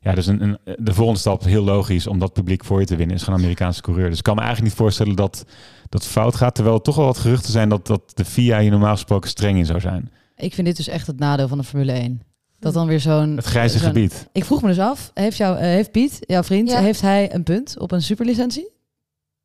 [0.00, 2.96] Ja, dus een, een, de volgende stap, heel logisch, om dat publiek voor je te
[2.96, 4.08] winnen, is gewoon een Amerikaanse coureur.
[4.08, 5.44] Dus ik kan me eigenlijk niet voorstellen dat
[5.88, 6.54] dat fout gaat.
[6.54, 9.58] Terwijl er toch wel wat geruchten zijn dat, dat de FIA hier normaal gesproken streng
[9.58, 10.10] in zou zijn.
[10.36, 12.22] Ik vind dit dus echt het nadeel van de Formule 1.
[12.58, 13.36] Dat dan weer zo'n...
[13.36, 14.28] Het grijze zo'n- gebied.
[14.32, 16.80] Ik vroeg me dus af, heeft, jou, eh, heeft Piet, jouw vriend, Ja.
[16.80, 18.68] heeft hij een punt op een superlicentie?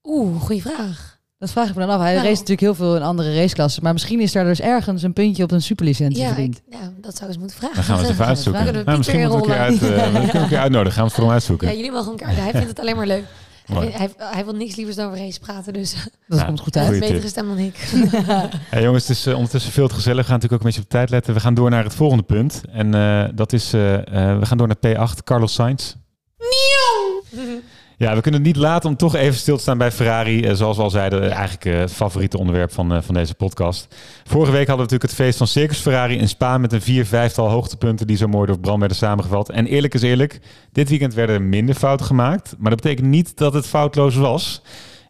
[0.03, 1.14] Oeh, goede vraag.
[1.37, 2.01] Dat vraag ik me dan af.
[2.01, 2.25] Hij Nou.
[2.25, 3.83] race natuurlijk heel veel in andere raceklassen.
[3.83, 6.57] Maar misschien is daar dus ergens een puntje op een superlicentie Ja, verdiend.
[6.57, 7.75] ik, ja, dat zou ik eens moeten vragen.
[7.75, 8.65] Dan gaan we het even uitzoeken.
[8.65, 10.91] We Nou, misschien moeten we een keer, uit, eh, we kunnen een uitnodigen.
[10.93, 11.67] Gaan we het voor hem uitzoeken.
[11.67, 12.35] Ja, jullie mogen elkaar.
[12.35, 13.23] Hij vindt het alleen maar leuk.
[13.65, 15.95] Hij, hij, hij wil niks lievers dan over race praten, dus
[16.27, 16.91] Dat Ja, komt goed hij uit.
[16.93, 17.75] heeft Goeie betere stem dan ik.
[18.75, 20.21] Hey jongens, het is eh, ondertussen veel te gezellig.
[20.21, 21.33] We gaan natuurlijk ook een beetje op de tijd letten.
[21.33, 22.61] We gaan door naar het volgende punt.
[22.71, 25.93] En eh, dat is, we gaan door naar P8, Carlos Sainz.
[27.97, 30.43] Ja, we kunnen het niet laten om toch even stil te staan bij Ferrari.
[30.43, 33.95] Eh, zoals we al zeiden, eigenlijk eh, het favoriete onderwerp van, eh, van deze podcast.
[34.23, 36.58] Vorige week hadden we natuurlijk het feest van Circus Ferrari in Spa...
[36.58, 39.49] met een vier, vijftal hoogtepunten die zo mooi door Bram werden samengevat.
[39.49, 40.39] En eerlijk is eerlijk,
[40.71, 42.55] dit weekend werden er minder fouten gemaakt.
[42.57, 44.61] Maar dat betekent niet dat het foutloos was.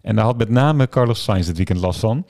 [0.05, 2.25] En daar had met name Carlos Sainz dit weekend last van.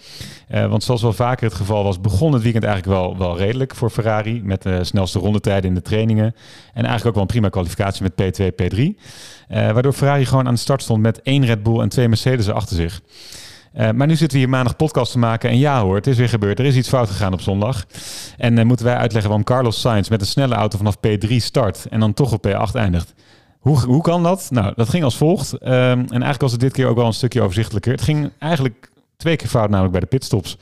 [0.47, 3.75] Eh, want zoals wel vaker het geval was, begon het weekend eigenlijk wel, wel redelijk
[3.75, 4.41] voor Ferrari.
[4.43, 6.35] Met de snelste rondetijden in de trainingen.
[6.73, 8.99] En eigenlijk ook wel een prima kwalificatie met P2, P3.
[9.47, 12.49] Eh, waardoor Ferrari gewoon aan de start stond met één Red Bull en twee Mercedes
[12.49, 13.01] achter zich.
[13.75, 15.49] Eh, maar nu zitten we hier maandag podcast te maken.
[15.49, 16.59] En ja hoor, het is weer gebeurd.
[16.59, 17.85] Er is iets fout gegaan op zondag.
[18.37, 21.85] En eh, moeten wij uitleggen waarom Carlos Sainz met een snelle auto vanaf P3 start
[21.89, 23.13] en dan toch op P8 eindigt.
[23.65, 24.47] Hoe, hoe kan dat?
[24.51, 25.53] Nou, dat ging als volgt.
[25.53, 27.91] Ehm, en eigenlijk was het dit keer ook wel een stukje overzichtelijker.
[27.91, 30.57] Het ging eigenlijk twee keer fout, namelijk bij de pitstops.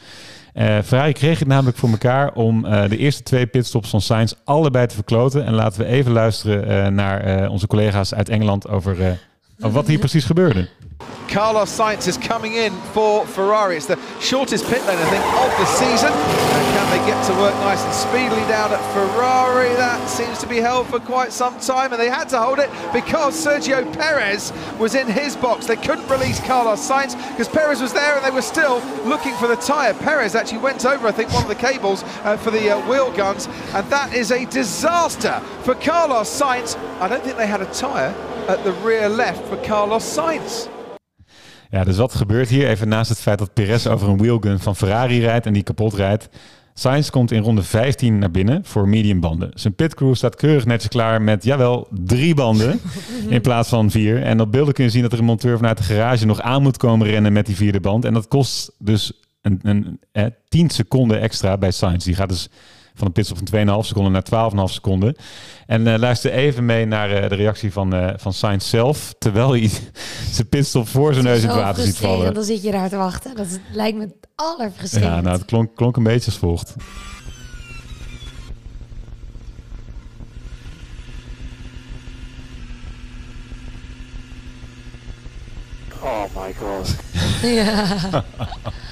[0.53, 4.33] Eh Ferrari kreeg het namelijk voor elkaar om eh, de eerste twee pitstops van Sainz
[4.43, 5.45] allebei te verkloten.
[5.45, 9.19] En laten we even luisteren eh, naar onze collega's uit Engeland over,
[9.59, 10.69] over wat hier precies gebeurde.
[11.33, 13.77] Carlos Sainz is coming in for Ferrari.
[13.77, 16.11] It's the shortest pit lane, I think, of the season.
[16.13, 19.69] And can they get to work nice and speedily down at Ferrari?
[19.69, 22.69] That seems to be held for quite some time, and they had to hold it
[22.93, 25.65] because Sergio Perez was in his box.
[25.65, 29.47] They couldn't release Carlos Sainz because Perez was there and they were still looking for
[29.47, 29.95] the tyre.
[29.95, 33.11] Perez actually went over, I think, one of the cables uh, for the uh, wheel
[33.11, 36.77] guns, and that is a disaster for Carlos Sainz.
[36.99, 38.13] I don't think they had a tyre
[38.47, 40.69] at the rear left for Carlos Sainz.
[41.73, 42.67] Ja, dus wat gebeurt hier?
[42.67, 45.93] Even naast het feit dat Perez over een wheelgun van Ferrari rijdt en die kapot
[45.93, 46.29] rijdt.
[46.73, 49.51] Sainz komt in ronde 15 naar binnen voor medium banden.
[49.53, 52.79] Zijn pitcrew staat keurig netjes klaar met, jawel, drie banden
[53.29, 54.23] in plaats van vier.
[54.23, 56.61] En op beelden kun je zien dat er een monteur vanuit de garage nog aan
[56.61, 58.05] moet komen rennen met die vierde band.
[58.05, 59.11] En dat kost dus
[59.41, 62.05] een, een, eh, 10 seconden extra bij Sainz.
[62.05, 62.49] Die gaat dus
[62.95, 65.15] van een pitstop van 2,5 seconden naar 12,5 seconden.
[65.67, 69.49] En eh, luister even mee naar eh, de reactie van, eh van Sainz zelf, terwijl
[69.49, 69.69] hij
[70.31, 72.33] zijn pitstop voor zijn neus in het water ziet vallen.
[72.33, 73.35] Dan zit je daar te wachten.
[73.35, 76.75] Dat is- lijkt me het Ja, nou, het klonk, klonk een beetje als volgt.
[86.01, 86.95] Oh my god.
[87.43, 88.23] Ja.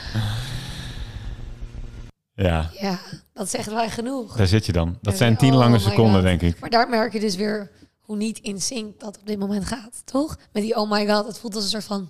[2.35, 2.99] Ja, ja,
[3.33, 4.35] dat is echt wel genoeg.
[4.35, 4.97] daar zit je dan.
[5.01, 6.23] Dat zijn oh tien lange my seconden, God.
[6.23, 6.59] denk ik.
[6.59, 10.01] Maar daar merk je dus weer hoe niet in sync dat op dit moment gaat,
[10.05, 10.37] toch?
[10.53, 12.09] Met die oh my god, het voelt als een soort van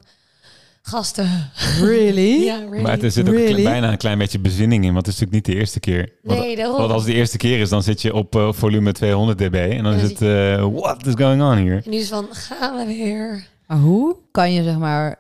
[0.82, 1.52] gasten.
[1.80, 2.44] Really?
[2.46, 2.82] ja, really.
[2.82, 5.48] Maar er zit ook een bijna een klein beetje bezinning in, want het is natuurlijk
[5.48, 6.14] niet de eerste keer.
[6.24, 6.78] Want, Nee, daarom.
[6.78, 9.54] want als het de eerste keer is, dan zit je op eh, volume 200 dB
[9.56, 11.82] en dan Ja, is het, eh, what is going on hier?
[11.86, 13.48] En nu is van, gaan we weer.
[13.68, 15.20] Maar hoe kan je zeg maar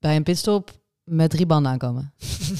[0.00, 0.70] bij een pitstop
[1.04, 2.12] met drie banden aankomen?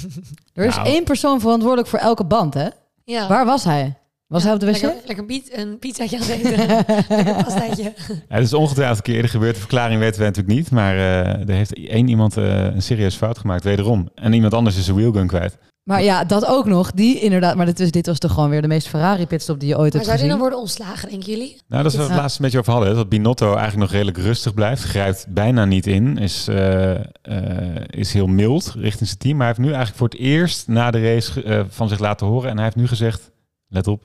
[0.54, 0.86] er is Nou.
[0.88, 2.68] één persoon verantwoordelijk voor elke band, hè?
[3.04, 3.28] Ja.
[3.28, 3.96] Waar was hij?
[4.26, 4.80] Was hij op de wc?
[4.80, 6.66] Lekker, lekker piet, een pizzaatje aan het eten.
[7.16, 7.82] lekker pastaatje.
[8.28, 9.54] Ja, het is ongetwijfeld een keer eerder gebeurd.
[9.54, 13.14] De verklaring weten we natuurlijk niet, maar eh, er heeft één iemand eh, een serieus
[13.14, 14.08] fout gemaakt, wederom.
[14.14, 15.58] En iemand anders is zijn wheelgun kwijt.
[15.82, 16.90] Maar ja, dat ook nog.
[16.92, 17.56] Die inderdaad.
[17.56, 19.92] Maar dit, is, dit was toch gewoon weer de meest Ferrari pitstop die je ooit
[19.92, 20.28] Maar hebt zou die gezien.
[20.30, 21.56] dan worden ontslagen, denken jullie?
[21.68, 22.22] Nou, dat is waar we het Ja.
[22.22, 22.90] laatst een beetje over hadden.
[22.90, 24.82] hè, Dat Binotto eigenlijk nog redelijk rustig blijft.
[24.82, 26.18] Grijpt bijna niet in.
[26.18, 29.36] Is, eh, eh, is heel mild richting zijn team.
[29.36, 32.26] Maar hij heeft nu eigenlijk voor het eerst na de race eh, van zich laten
[32.26, 32.48] horen.
[32.50, 33.30] En hij heeft nu gezegd,
[33.68, 34.04] let op,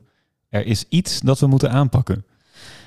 [0.49, 2.25] er is iets dat we moeten aanpakken.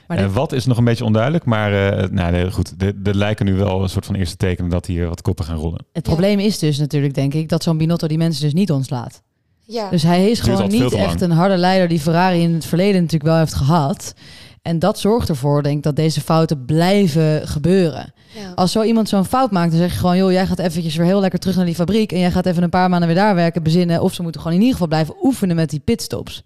[0.08, 1.44] Maar Eh, wat is nog een beetje onduidelijk.
[1.44, 4.70] Maar eh, nou, nee, goed, er er lijken nu wel een soort van eerste tekenen
[4.70, 5.84] dat hier wat koppen gaan rollen.
[5.92, 9.22] Het probleem is dus natuurlijk, denk ik, dat zo'n Binotto die mensen dus niet ontslaat.
[9.64, 9.90] Ja.
[9.90, 13.30] Dus hij is gewoon niet echt een harde leider die Ferrari in het verleden natuurlijk
[13.30, 14.14] wel heeft gehad.
[14.62, 18.12] En dat zorgt ervoor, denk ik, dat deze fouten blijven gebeuren.
[18.35, 18.53] Ja.
[18.55, 21.07] Als zo iemand zo'n fout maakt, dan zeg je gewoon, joh, jij gaat eventjes weer
[21.07, 23.35] heel lekker terug naar die fabriek en jij gaat even een paar maanden weer daar
[23.35, 24.03] werken, bezinnen.
[24.03, 26.43] Of ze moeten gewoon in ieder geval blijven oefenen met die pitstops.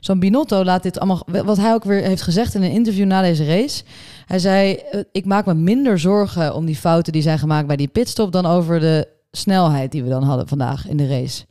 [0.00, 3.22] Zo'n Binotto laat dit allemaal, wat hij ook weer heeft gezegd in een interview na
[3.22, 3.82] deze race.
[4.26, 7.76] Hij zei, eh, ik maak me minder zorgen om die fouten die zijn gemaakt bij
[7.76, 11.44] die pitstop dan over de snelheid die we dan hadden vandaag in de race.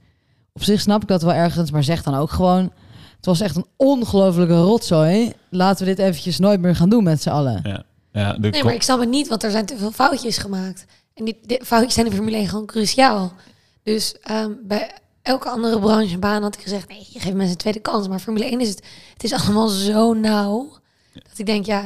[0.53, 2.71] Op zich snap ik dat wel ergens, maar zeg dan ook gewoon,
[3.15, 5.33] het was echt een ongelofelijke rotzooi.
[5.49, 7.59] Laten we dit eventjes nooit meer gaan doen met z'n allen.
[7.63, 7.83] Ja.
[8.17, 10.85] Ja, de Nee, maar ik snap het niet, want er zijn te veel foutjes gemaakt.
[11.13, 13.33] En die, die foutjes zijn in de Formule 1 gewoon cruciaal.
[13.83, 14.91] Dus ehm, bij
[15.21, 16.87] elke andere branche en baan had ik gezegd...
[16.87, 18.07] nee, je geeft mensen een tweede kans.
[18.07, 20.77] Maar Formule 1 is het, het is allemaal zo nauw...
[21.13, 21.85] dat ik denk, ja,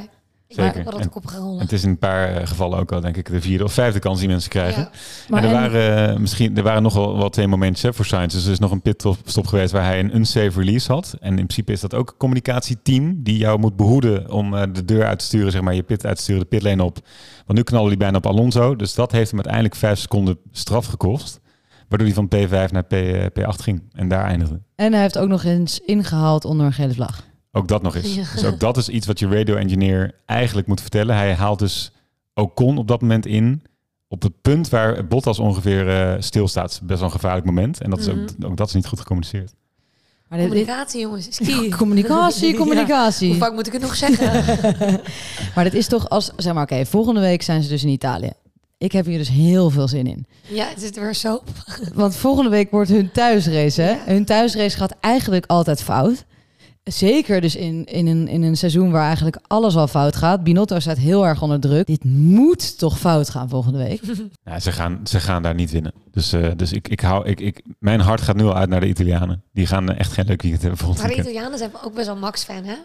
[0.55, 0.85] Zeker.
[0.87, 1.59] En-.
[1.59, 3.99] Het is in een paar eh, gevallen ook al, denk ik, de vierde of vijfde
[3.99, 4.81] kans die mensen krijgen.
[4.81, 4.91] Ja.
[5.29, 7.93] Maar en er en- waren, eh, misschien, er waren nog wel, wel twee momentjes hè,
[7.93, 8.33] voor Sainz.
[8.33, 11.15] Dus er is nog een pitstop geweest waar hij een unsafe release had.
[11.19, 14.85] En in principe is dat ook een communicatieteam die jou moet behoeden om eh, de
[14.85, 16.99] deur uit te sturen, zeg maar, je pit uit te sturen, de pitlane op.
[17.45, 18.75] Want nu knalde hij bijna op Alonso.
[18.75, 21.39] Dus dat heeft hem uiteindelijk vijf seconden straf gekost.
[21.87, 24.61] Waardoor hij van P5 naar P, eh, P8 ging en daar eindigde.
[24.75, 27.23] En hij heeft ook nog eens ingehaald onder een gele vlag.
[27.51, 28.15] Ook dat nog eens.
[28.15, 28.23] Ja.
[28.33, 31.15] Dus ook dat is iets wat je radio engineer eigenlijk moet vertellen.
[31.15, 31.91] Hij haalt dus
[32.33, 33.63] Ocon op dat moment in.
[34.07, 36.79] Op het punt waar Bottas ongeveer eh stilstaat.
[36.83, 37.81] Best wel een gevaarlijk moment.
[37.81, 38.45] En dat is ook, Mhm.
[38.51, 39.53] ook dat is niet goed gecommuniceerd.
[40.27, 41.69] Maar dit, Communicatie, jongens, is key.
[41.69, 43.29] communicatie, communicatie.
[43.29, 44.59] Hoe vaak moet ik het nog zeggen?
[45.55, 48.31] Maar dit is toch als, zeg maar, oké, volgende week zijn ze dus in Italië.
[48.77, 50.25] ik heb hier dus heel veel zin in.
[50.47, 51.41] Ja, het zit er weer zo.
[51.93, 53.81] Want volgende week wordt hun thuisrace.
[53.81, 53.95] Hè?
[54.05, 56.25] Hun thuisrace gaat eigenlijk altijd fout.
[56.83, 60.43] Zeker dus in, in, een, in een seizoen waar eigenlijk alles al fout gaat.
[60.43, 61.87] Binotto staat heel erg onder druk.
[61.87, 64.01] Dit moet toch fout gaan volgende week.
[64.43, 65.93] Ja, ze, gaan, ze gaan daar niet winnen.
[66.11, 68.79] Dus, eh, dus ik, ik hou, ik, ik, mijn hart gaat nu al uit naar
[68.79, 69.43] de Italianen.
[69.53, 71.15] Die gaan echt geen leuk weekend hebben Maar de.
[71.15, 72.75] Italianen zijn ook best wel Max-fan, hè?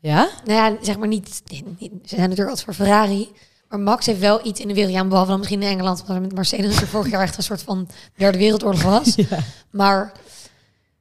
[0.00, 0.28] Ja?
[0.44, 3.28] Nou ja, zeg maar niet, niet- Ze zijn natuurlijk altijd voor Ferrari.
[3.68, 4.92] Maar Max heeft wel iets in de wereld.
[4.94, 6.00] Ja, behalve dan misschien in Engeland.
[6.00, 9.16] Omdat er met Mercedes er vorig jaar echt een soort van derde wereldoorlog was.
[9.70, 10.12] Maar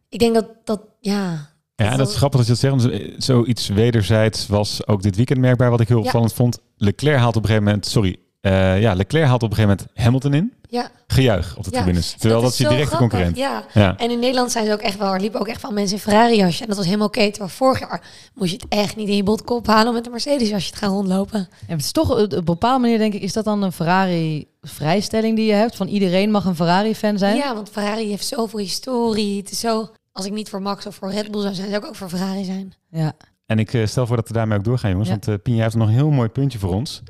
[0.09, 1.49] ik denk dat dat, ja...
[1.83, 3.13] Ja, dat is grappig dat je dat zegt.
[3.23, 5.69] Zoiets wederzijds was ook dit weekend merkbaar.
[5.69, 6.03] Wat ik heel Ja.
[6.03, 6.59] opvallend vond.
[6.77, 7.85] Leclerc haalt op een gegeven moment...
[7.85, 8.15] Sorry.
[8.41, 10.53] eh, ja, Leclerc haalt op een gegeven moment Hamilton in.
[10.69, 10.89] Ja.
[11.07, 12.15] Gejuich op de Ja, tribunes.
[12.17, 13.37] Terwijl dat, is is je zo directe grappig, concurrent.
[13.37, 13.63] Ja.
[13.73, 13.97] ja.
[13.97, 16.01] en in Nederland zijn ze ook echt wel, er liepen ook echt wel mensen in
[16.01, 16.61] Ferrari jasje.
[16.61, 17.29] En dat was helemaal oké.
[17.29, 18.01] Terwijl vorig jaar
[18.33, 20.77] moest je het echt niet in je botkop halen om met een Mercedes jasje te
[20.77, 21.47] gaan rondlopen.
[21.67, 24.45] Ja, het is toch op een bepaalde manier denk ik, is dat dan een Ferrari
[24.61, 25.75] vrijstelling die je hebt?
[25.75, 27.35] Van iedereen mag een Ferrari fan zijn?
[27.35, 29.37] Ja, want Ferrari heeft zoveel historie.
[29.37, 31.81] Het is zo, als ik niet voor Max of voor Red Bull zou zijn, zou
[31.81, 32.73] ik ook voor Ferrari zijn.
[32.89, 33.13] Ja.
[33.45, 35.09] En ik eh, stel voor dat we daarmee ook doorgaan, jongens.
[35.09, 35.13] Ja.
[35.15, 37.01] Want eh Pinja heeft nog een heel mooi puntje voor ons.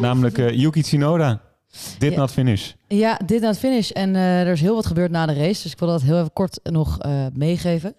[0.00, 1.40] Namelijk eh, Yuki Tsunoda.
[1.98, 2.18] Dit Ja.
[2.18, 2.72] not finish.
[2.88, 3.90] Ja, dit na het finish.
[3.90, 5.62] En eh, er is heel wat gebeurd na de race.
[5.62, 7.94] Dus ik wil dat heel even kort nog eh, meegeven.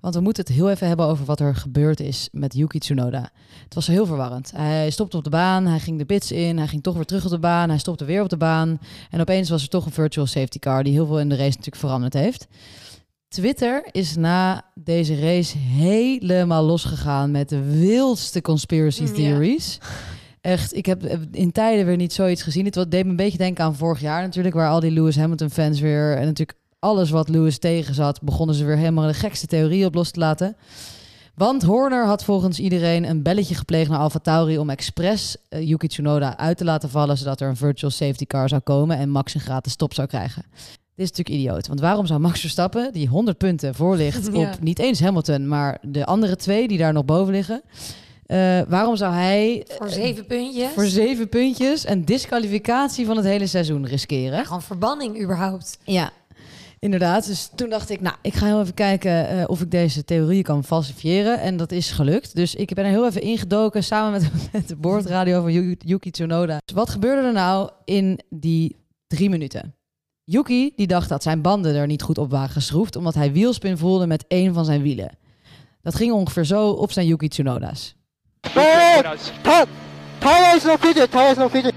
[0.00, 3.30] Want we moeten het heel even hebben over wat er gebeurd is met Yuki Tsunoda.
[3.64, 4.52] Het was heel verwarrend.
[4.56, 7.24] Hij stopte op de baan, hij ging de pits in, hij ging toch weer terug
[7.24, 8.78] op de baan, hij stopte weer op de baan.
[9.10, 11.48] En opeens was er toch een virtual safety car die heel veel in de race
[11.48, 12.46] natuurlijk veranderd heeft.
[13.34, 19.14] Twitter is na deze race helemaal losgegaan met de wildste conspiracy Mm, ja.
[19.14, 19.78] theories.
[20.40, 22.64] Echt, ik heb in tijden weer niet zoiets gezien.
[22.64, 25.50] Het deed me een beetje denken aan vorig jaar natuurlijk, waar al die Lewis Hamilton
[25.50, 29.46] fans weer en natuurlijk alles wat Lewis tegen zat, begonnen ze weer helemaal de gekste
[29.46, 30.56] theorieën op los te laten.
[31.34, 36.36] Want Horner had volgens iedereen een belletje gepleegd naar AlphaTauri om expres eh, Yuki Tsunoda
[36.36, 39.40] uit te laten vallen, zodat er een virtual safety car zou komen en Max een
[39.40, 40.44] gratis stop zou krijgen.
[41.00, 41.66] Dit is natuurlijk idioot.
[41.66, 44.38] Want waarom zou Max Verstappen, die 100 punten voor ligt Ja.
[44.38, 47.62] op niet eens Hamilton, maar de andere twee die daar nog boven liggen,
[48.26, 50.70] eh, waarom zou hij Voor zeven puntjes.
[50.74, 54.44] voor zeven puntjes een disqualificatie van het hele seizoen riskeren?
[54.46, 55.78] Gewoon verbanning überhaupt.
[55.84, 56.10] Ja,
[56.78, 57.26] inderdaad.
[57.26, 60.42] Dus toen dacht ik, nou, ik ga heel even kijken eh, of ik deze theorie
[60.42, 61.40] kan falsifiëren.
[61.40, 62.34] En dat is gelukt.
[62.36, 66.10] Dus ik ben er heel even ingedoken samen met, met de boordradio van Yu- Yuki
[66.10, 66.58] Tsunoda.
[66.64, 68.76] Dus wat gebeurde er nou in die
[69.06, 69.74] drie minuten?
[70.30, 73.78] Yuki die dacht dat zijn banden er niet goed op waren geschroefd, omdat hij wielspin
[73.78, 75.10] voelde met één van zijn wielen.
[75.82, 77.94] Dat ging ongeveer zo op zijn Yuki Tsunoda's.
[78.40, 79.30] Tires
[80.64, 81.72] no fitted, tires no fitted.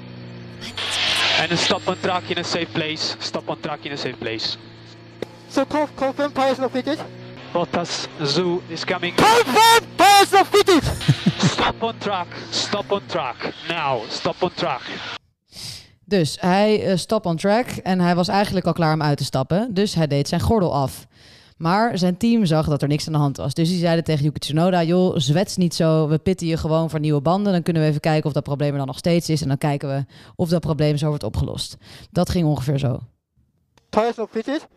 [1.40, 3.16] And stop on track in a safe place.
[3.20, 4.58] Stop on track in a safe place.
[5.50, 6.98] So conf- confirm tires no fitted.
[7.52, 9.16] Bottas Zoo is coming.
[9.16, 10.84] Confirm tires no fitted.
[11.38, 12.28] Stop on track.
[12.52, 13.54] Stop on track.
[13.68, 14.02] Now.
[14.10, 14.82] Stop on track.
[16.14, 19.24] Dus hij eh stop on track en hij was eigenlijk al klaar om uit te
[19.24, 19.74] stappen.
[19.74, 21.08] Dus hij deed zijn gordel af.
[21.58, 23.54] Maar zijn team zag dat er niks aan de hand was.
[23.54, 26.08] Dus die zeiden tegen Yuki Tsunoda, joh, zwets niet zo.
[26.08, 27.52] We pitten je gewoon voor nieuwe banden.
[27.52, 29.42] Dan kunnen we even kijken of dat probleem er dan nog steeds is.
[29.42, 30.06] En dan kijken we
[30.36, 31.78] of dat probleem zo wordt opgelost.
[32.12, 33.00] Dat ging ongeveer zo.
[33.90, 34.68] Tires no fitted.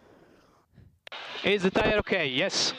[1.42, 2.34] Is the tire okay?
[2.34, 2.74] Yes.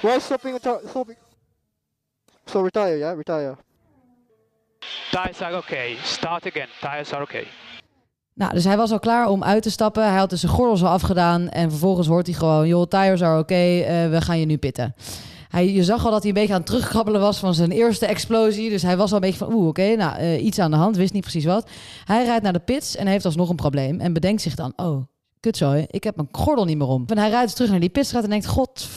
[0.00, 0.58] Why stopping?
[0.88, 1.18] stopping?
[2.44, 3.56] So retire, yeah, retire.
[5.10, 5.96] Tires are okay.
[6.02, 6.68] Start again.
[6.80, 7.46] Tires are okay.
[8.34, 10.08] Nou, dus hij was al klaar om uit te stappen.
[10.08, 11.48] Hij had dus zijn gordels al afgedaan.
[11.48, 14.94] En vervolgens hoort hij gewoon, joh, tires are oké, eh, we gaan je nu pitten.
[15.48, 18.06] Hij, je zag al dat hij een beetje aan het terugkrabbelen was van zijn eerste
[18.06, 18.70] explosie.
[18.70, 20.96] Dus hij was al een beetje van, oeh, oké, nou, eh, iets aan de hand,
[20.96, 21.70] wist niet precies wat.
[22.04, 24.00] Hij rijdt naar de pits en heeft alsnog een probleem.
[24.00, 25.02] En bedenkt zich dan, oh,
[25.40, 27.04] kutzooi, ik heb mijn gordel niet meer om.
[27.06, 28.88] En hij rijdt dus terug naar die pitstraat en denkt, god,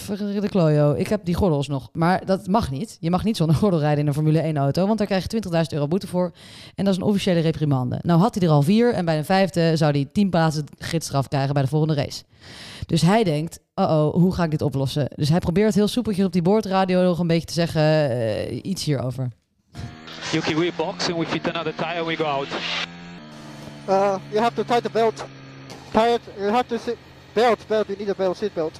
[0.41, 1.89] de klojo, ik heb die gordels nog.
[1.93, 2.97] Maar dat mag niet.
[2.99, 5.43] Je mag niet zonder gordel rijden in een Formule 1 auto, want daar krijg je
[5.51, 6.31] 20.000 euro boete voor.
[6.75, 7.99] En dat is een officiële reprimande.
[8.01, 11.27] Nou had hij er al vier en bij de vijfde zou hij tien plaatsen gidsstraf
[11.27, 12.23] krijgen bij de volgende race.
[12.85, 15.07] Dus hij denkt, oh hoe ga ik dit oplossen?
[15.15, 18.83] Dus hij probeert heel soepeltjes op die boordradio nog een beetje te zeggen eh, iets
[18.83, 19.27] hierover.
[20.31, 22.05] Yuki, we box and we fit another tire.
[22.05, 22.47] We go out.
[23.89, 25.25] Uh, you have to tie the belt.
[25.95, 26.21] It.
[26.39, 26.97] You have to sit.
[27.35, 27.89] Belt, belt.
[27.89, 28.37] You need a belt.
[28.37, 28.79] Seat belt.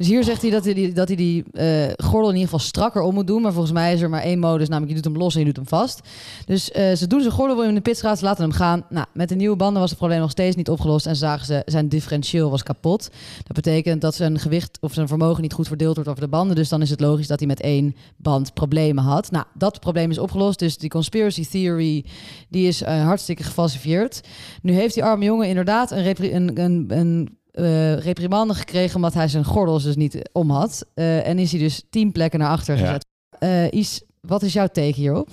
[0.00, 2.58] Dus hier zegt hij dat hij die, dat hij die eh, gordel in ieder geval
[2.58, 3.42] strakker om moet doen.
[3.42, 5.46] Maar volgens mij is er maar één modus, namelijk je doet hem los en je
[5.46, 6.00] doet hem vast.
[6.46, 8.84] Dus eh, ze doen zijn gordel in de pitstraat, ze laten hem gaan.
[8.88, 11.06] Nou, met de nieuwe banden was het probleem nog steeds niet opgelost.
[11.06, 13.10] En zagen ze, zijn differentieel was kapot.
[13.44, 16.56] Dat betekent dat zijn gewicht of zijn vermogen niet goed verdeeld wordt over de banden.
[16.56, 19.30] Dus dan is het logisch dat hij met één band problemen had.
[19.30, 20.58] Nou, dat probleem is opgelost.
[20.58, 22.04] Dus die conspiracy theory,
[22.48, 24.20] die is eh, hartstikke gefalsifieerd.
[24.62, 29.28] Nu heeft die arme jongen inderdaad een, een, een, een eh, reprimande gekregen omdat hij
[29.28, 30.86] zijn gordels dus niet om had.
[30.94, 32.84] Eh, en is hij dus tien plekken naar achter Ja.
[32.84, 33.06] gezet.
[33.38, 35.28] Eh, Is, wat is jouw teken hierop?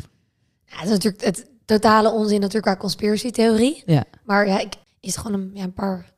[0.65, 3.83] Ja, het is natuurlijk het totale onzin natuurlijk qua conspiracy theorie.
[3.85, 4.03] Ja.
[4.23, 6.13] Maar ja, ik, is het gewoon een, ja, een paar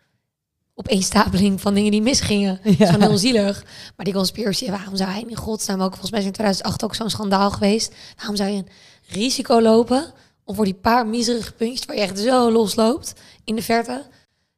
[0.75, 2.59] opeenstapeling van dingen die misgingen.
[2.77, 2.91] Ja.
[2.91, 3.63] Dat is heel zielig.
[3.95, 5.89] Maar die conspiracy, waarom zou hij in godsnaam ook...
[5.89, 7.95] Volgens mij is in 2008 ook zo'n schandaal geweest.
[8.17, 8.67] Waarom zou je een
[9.07, 11.85] risico lopen om voor die paar miserige puntjes...
[11.85, 14.05] waar je echt zo losloopt in de verte...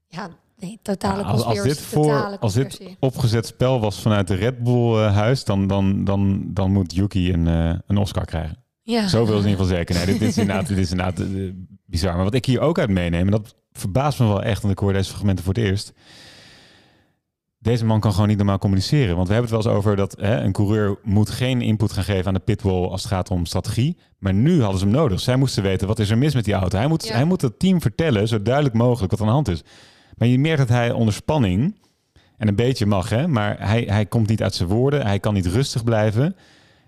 [0.07, 0.29] Ja,
[0.61, 4.63] nee, totale Ja, als, als, dit voor, als dit opgezet spel was vanuit de Red
[4.63, 8.57] Bull eh, huis, dan, dan, dan, dan moet Yuki een, eh, een Oscar krijgen.
[8.83, 9.07] Ja.
[9.07, 9.95] Zoveel is in ieder geval zeker.
[9.95, 11.27] Nee, dit, dit is inderdaad, dit is inderdaad eh,
[11.85, 12.15] bizar.
[12.15, 14.79] Maar wat ik hier ook uit meeneem, en dat verbaast me wel echt, want ik
[14.79, 15.93] hoor deze fragmenten voor het eerst.
[17.59, 19.15] Deze man kan gewoon niet normaal communiceren.
[19.15, 22.03] Want we hebben het wel eens over dat hè, een coureur moet geen input gaan
[22.03, 23.97] geven aan de pitwall als het gaat om strategie.
[24.17, 25.19] Maar nu hadden ze hem nodig.
[25.19, 26.77] Zij moesten weten wat is er mis met die auto.
[26.77, 27.13] Hij moet, Ja.
[27.13, 29.63] hij moet het team vertellen, zo duidelijk mogelijk wat aan de hand is.
[30.21, 31.75] Maar je merkt dat hij onder spanning,
[32.37, 35.05] en een beetje mag, hè, maar hij, hij komt niet uit zijn woorden.
[35.05, 36.35] Hij kan niet rustig blijven.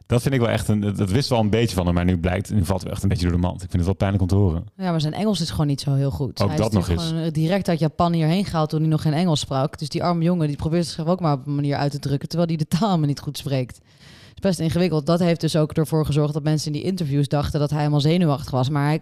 [0.05, 0.81] Dat vind ik wel echt een.
[0.81, 3.03] Dat wisten we al een beetje van hem, maar nu blijkt, nu valt hij echt
[3.03, 3.55] een beetje door de mand.
[3.55, 4.65] Ik vind het wel pijnlijk om te horen.
[4.77, 6.41] Ja, maar zijn Engels is gewoon niet zo heel goed.
[6.41, 9.01] Ook hij dat is nog natuurlijk gewoon direct uit Japan hierheen gehaald toen hij nog
[9.01, 9.79] geen Engels sprak.
[9.79, 12.29] Dus die arme jongen die probeert zich ook maar op een manier uit te drukken,
[12.29, 13.75] terwijl hij de taal helemaal niet goed spreekt.
[13.75, 15.05] Het is best ingewikkeld.
[15.05, 18.01] Dat heeft dus ook ervoor gezorgd dat mensen in die interviews dachten dat hij helemaal
[18.01, 18.69] zenuwachtig was.
[18.69, 19.01] Maar hij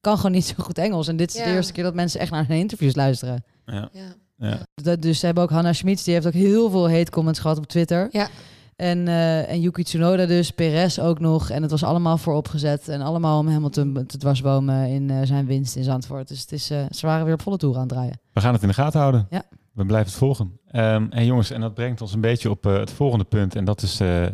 [0.00, 1.08] kan gewoon niet zo goed Engels.
[1.08, 3.44] En dit is de eerste keer dat mensen echt naar zijn interviews luisteren.
[3.66, 3.88] Ja.
[3.92, 4.14] Ja.
[4.38, 4.58] Ja.
[4.74, 7.58] Dat, dus ze hebben ook Hannah Schmitz, die heeft ook heel veel hate comments gehad
[7.58, 8.08] op Twitter.
[8.10, 8.28] Ja.
[8.76, 11.50] En, eh, en Yuki Tsunoda dus, Perez ook nog.
[11.50, 12.88] En het was allemaal vooropgezet.
[12.88, 16.28] En allemaal om Hamilton te dwarsbomen in eh, zijn winst in Zandvoort.
[16.28, 18.20] Dus het is, eh, ze waren weer op volle toer aan het draaien.
[18.32, 19.26] We gaan het in de gaten houden.
[19.30, 19.42] Ja.
[19.76, 20.58] We blijven het volgen.
[20.70, 23.54] Ehm en jongens, en dat brengt ons een beetje op eh, het volgende punt.
[23.54, 24.26] En dat is eh,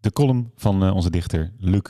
[0.00, 1.82] de column van eh, onze dichter, Luc.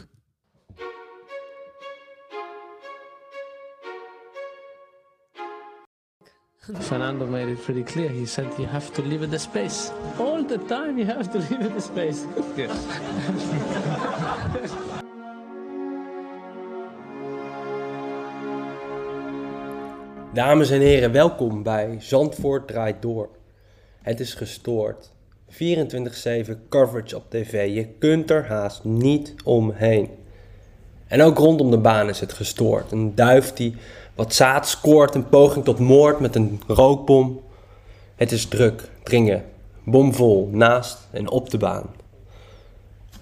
[6.80, 8.10] Fernando made it pretty clear.
[8.10, 9.90] He said you have to leave the space.
[10.18, 12.26] All the time you have to leave the space.
[12.54, 12.70] Yes.
[20.34, 23.28] Dames en heren, welkom bij Zandvoort draait door.
[24.02, 25.10] Het is gestoord.
[25.50, 25.54] 24-7
[26.68, 27.74] coverage op tv.
[27.74, 30.08] Je kunt er haast niet omheen.
[31.06, 32.92] En ook rondom de baan is het gestoord.
[32.92, 33.76] Een duif die
[34.20, 37.40] wat zaad scoort, een poging tot moord met een rookbom.
[38.14, 39.44] Het is druk, dringen,
[39.84, 41.86] bomvol, naast en op de baan.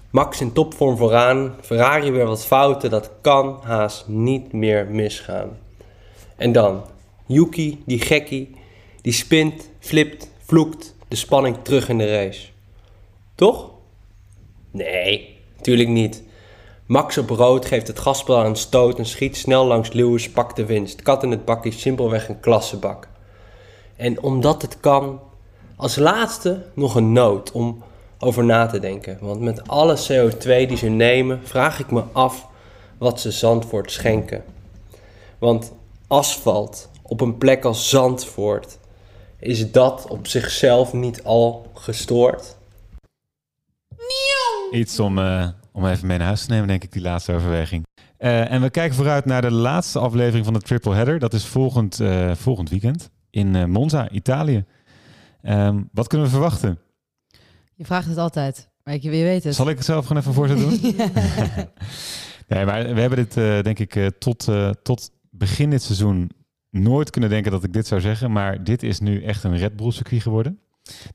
[0.09, 5.57] Max in topvorm vooraan, Ferrari weer wat fouten, dat kan haast niet meer misgaan.
[6.35, 6.81] En dan,
[7.25, 8.55] Yuki, die gekkie,
[9.01, 12.47] die spint, flipt, vloekt, de spanning terug in de race.
[13.35, 13.71] Toch?
[14.71, 16.23] Nee, natuurlijk niet.
[16.89, 20.65] Max op rood geeft het gaspedaal een stoot en schiet snel langs Lewis, pakt de
[20.65, 21.01] winst.
[21.01, 23.07] Kat in het bakje, simpelweg een klassebak.
[23.95, 25.19] En omdat het kan,
[25.75, 27.83] als laatste nog een noot om
[28.19, 29.17] over na te denken.
[29.21, 32.47] Want met alle CO2 die ze nemen, vraag ik me af
[32.97, 34.43] wat ze Zandvoort schenken.
[35.39, 35.73] Want
[36.07, 38.77] asfalt op een plek als Zandvoort,
[39.39, 42.57] is dat op zichzelf niet al gestoord?
[44.71, 47.83] Iets om, eh, om even mee naar huis te nemen, denk ik, die laatste overweging.
[48.17, 51.19] Eh, en we kijken vooruit naar de laatste aflevering van de Triple Header.
[51.19, 54.65] Dat is volgend, eh, volgend weekend in eh, Monza, Italië.
[55.41, 56.79] Ehm, wat kunnen we verwachten?
[57.75, 59.55] Je vraagt het altijd, maar ik, je weet het.
[59.55, 60.79] Zal ik het zelf gewoon even voorzet doen?
[62.47, 64.47] nee, maar we hebben dit denk ik tot,
[64.83, 66.31] tot begin dit seizoen
[66.69, 68.31] nooit kunnen denken dat ik dit zou zeggen.
[68.31, 70.59] Maar dit is nu echt een Red Bull circuit geworden.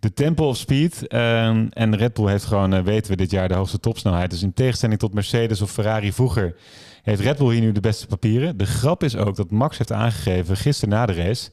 [0.00, 1.06] De Temple of Speed.
[1.06, 4.30] ehm, en Red Bull heeft gewoon, eh, weten we, dit jaar de hoogste topsnelheid.
[4.30, 6.56] Dus in tegenstelling tot Mercedes of Ferrari vroeger...
[7.02, 8.56] heeft Red Bull hier nu de beste papieren.
[8.56, 11.50] De grap is ook dat Max heeft aangegeven, gisteren na de race...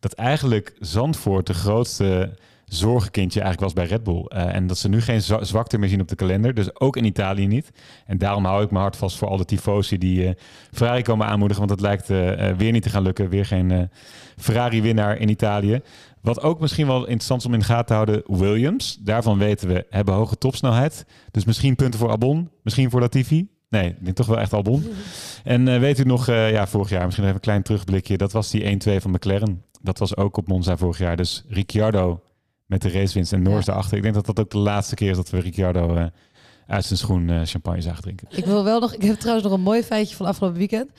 [0.00, 4.24] dat eigenlijk Zandvoort de grootste zorgenkindje eigenlijk was bij Red Bull.
[4.28, 6.54] Eh, en dat ze nu geen zwa- zwakte meer zien op de kalender.
[6.54, 7.70] Dus ook in Italië niet.
[8.06, 10.34] En daarom hou ik mijn hart vast voor al de tifosi die eh,
[10.72, 11.66] Ferrari komen aanmoedigen.
[11.66, 12.08] Want het lijkt
[12.58, 13.28] weer niet te gaan lukken.
[13.28, 13.90] Weer geen
[14.36, 15.80] Ferrari-winnaar in Italië.
[16.26, 18.22] Wat ook misschien wel interessant is om in de gaten te houden.
[18.26, 21.06] Williams, daarvan weten we, hebben hoge topsnelheid.
[21.30, 22.50] Dus misschien punten voor Albon.
[22.62, 23.48] Misschien voor Latifi.
[23.68, 24.84] Nee, ik denk toch wel echt Albon.
[25.44, 28.16] En eh, weet u nog, eh, ja, vorig jaar, misschien even een klein terugblikje.
[28.16, 29.62] Dat was die 1-2 van McLaren.
[29.82, 31.16] Dat was ook op Monza vorig jaar.
[31.16, 32.22] Dus Ricciardo
[32.66, 33.96] met de racewinst en Norris daarachter.
[33.96, 36.06] Ik denk dat dat ook de laatste keer is dat we Ricciardo eh,
[36.66, 38.28] uit zijn schoen champagne zagen drinken.
[38.30, 38.94] Ik wil wel nog.
[38.94, 40.90] Ik heb trouwens nog een mooi feitje van afgelopen weekend.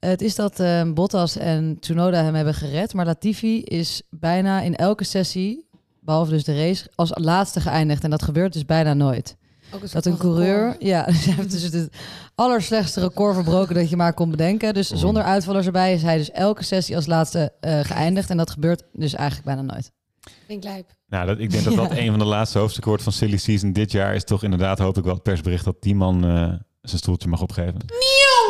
[0.00, 4.76] Het is dat eh, Bottas en Tsunoda hem hebben gered, maar Latifi is bijna in
[4.76, 5.68] elke sessie,
[6.00, 8.04] behalve dus de race, als laatste geëindigd.
[8.04, 9.36] En dat gebeurt dus bijna nooit.
[9.74, 10.82] Ook een dat een coureur, record.
[10.82, 11.96] ja, dus hij heeft dus het
[12.34, 14.74] allerslechtste record verbroken dat je maar kon bedenken.
[14.74, 18.30] Dus zonder uitvallers erbij is hij dus elke sessie als laatste eh, geëindigd.
[18.30, 19.92] En dat gebeurt dus eigenlijk bijna nooit.
[20.46, 20.90] Vind ik lijp.
[21.08, 21.98] Nou, dat, ik denk dat dat Ja.
[21.98, 24.14] een van de laatste hoofdstukken wordt van Silly Season dit jaar.
[24.14, 27.42] Is toch inderdaad, hoop ik wel, het persbericht dat die man eh, zijn stoeltje mag
[27.42, 27.74] opgeven.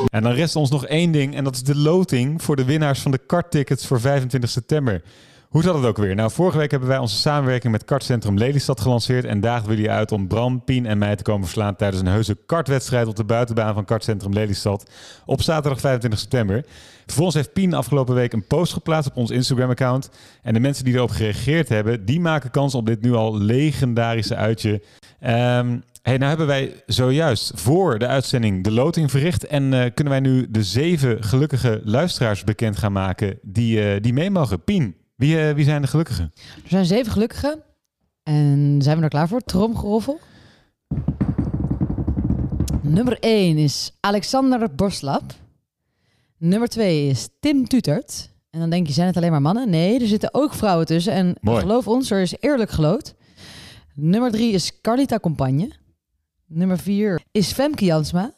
[0.09, 3.01] En dan rest ons nog één ding en dat is de loting voor de winnaars
[3.01, 5.03] van de karttickets voor 25 september.
[5.51, 6.15] Hoe zat het ook weer?
[6.15, 9.91] Nou, vorige week hebben wij onze samenwerking met Kartcentrum Lelystad gelanceerd en daagden we jullie
[9.91, 13.25] uit om Bram, Pien en mij te komen verslaan tijdens een heuse kartwedstrijd op de
[13.25, 14.91] buitenbaan van Kartcentrum Lelystad
[15.27, 16.65] op zaterdag 25 september.
[17.05, 20.11] Vervolgens heeft Pien afgelopen week een post geplaatst op ons Instagram-account
[20.43, 24.37] en de mensen die erop gereageerd hebben, die maken kans op dit nu al legendarische
[24.37, 24.83] uitje.
[25.21, 25.77] Ehm
[26.11, 29.47] Hey, nou hebben wij zojuist voor de uitzending de loting verricht.
[29.47, 34.13] En eh, kunnen wij nu de zeven gelukkige luisteraars bekend gaan maken die, eh, die
[34.13, 34.65] mee mogen.
[34.65, 36.33] Pien, wie, eh, wie zijn de gelukkigen?
[36.63, 37.63] Er zijn zeven gelukkigen.
[38.23, 39.41] En zijn we er klaar voor?
[39.41, 40.21] Tromgeroffel.
[42.83, 45.33] Nummer 1 is Alexander Borslap.
[46.39, 48.31] Nummer 2 is Tim Tutert.
[48.51, 49.71] En dan denk je, zijn het alleen maar mannen?
[49.71, 51.13] Nee, er zitten ook vrouwen tussen.
[51.13, 51.61] En Mooi.
[51.61, 53.15] geloof ons, er is eerlijk geloot.
[53.95, 55.79] Nummer 3 is Carlita Compagne.
[56.53, 58.35] Nummer 4 is Femke Jansma.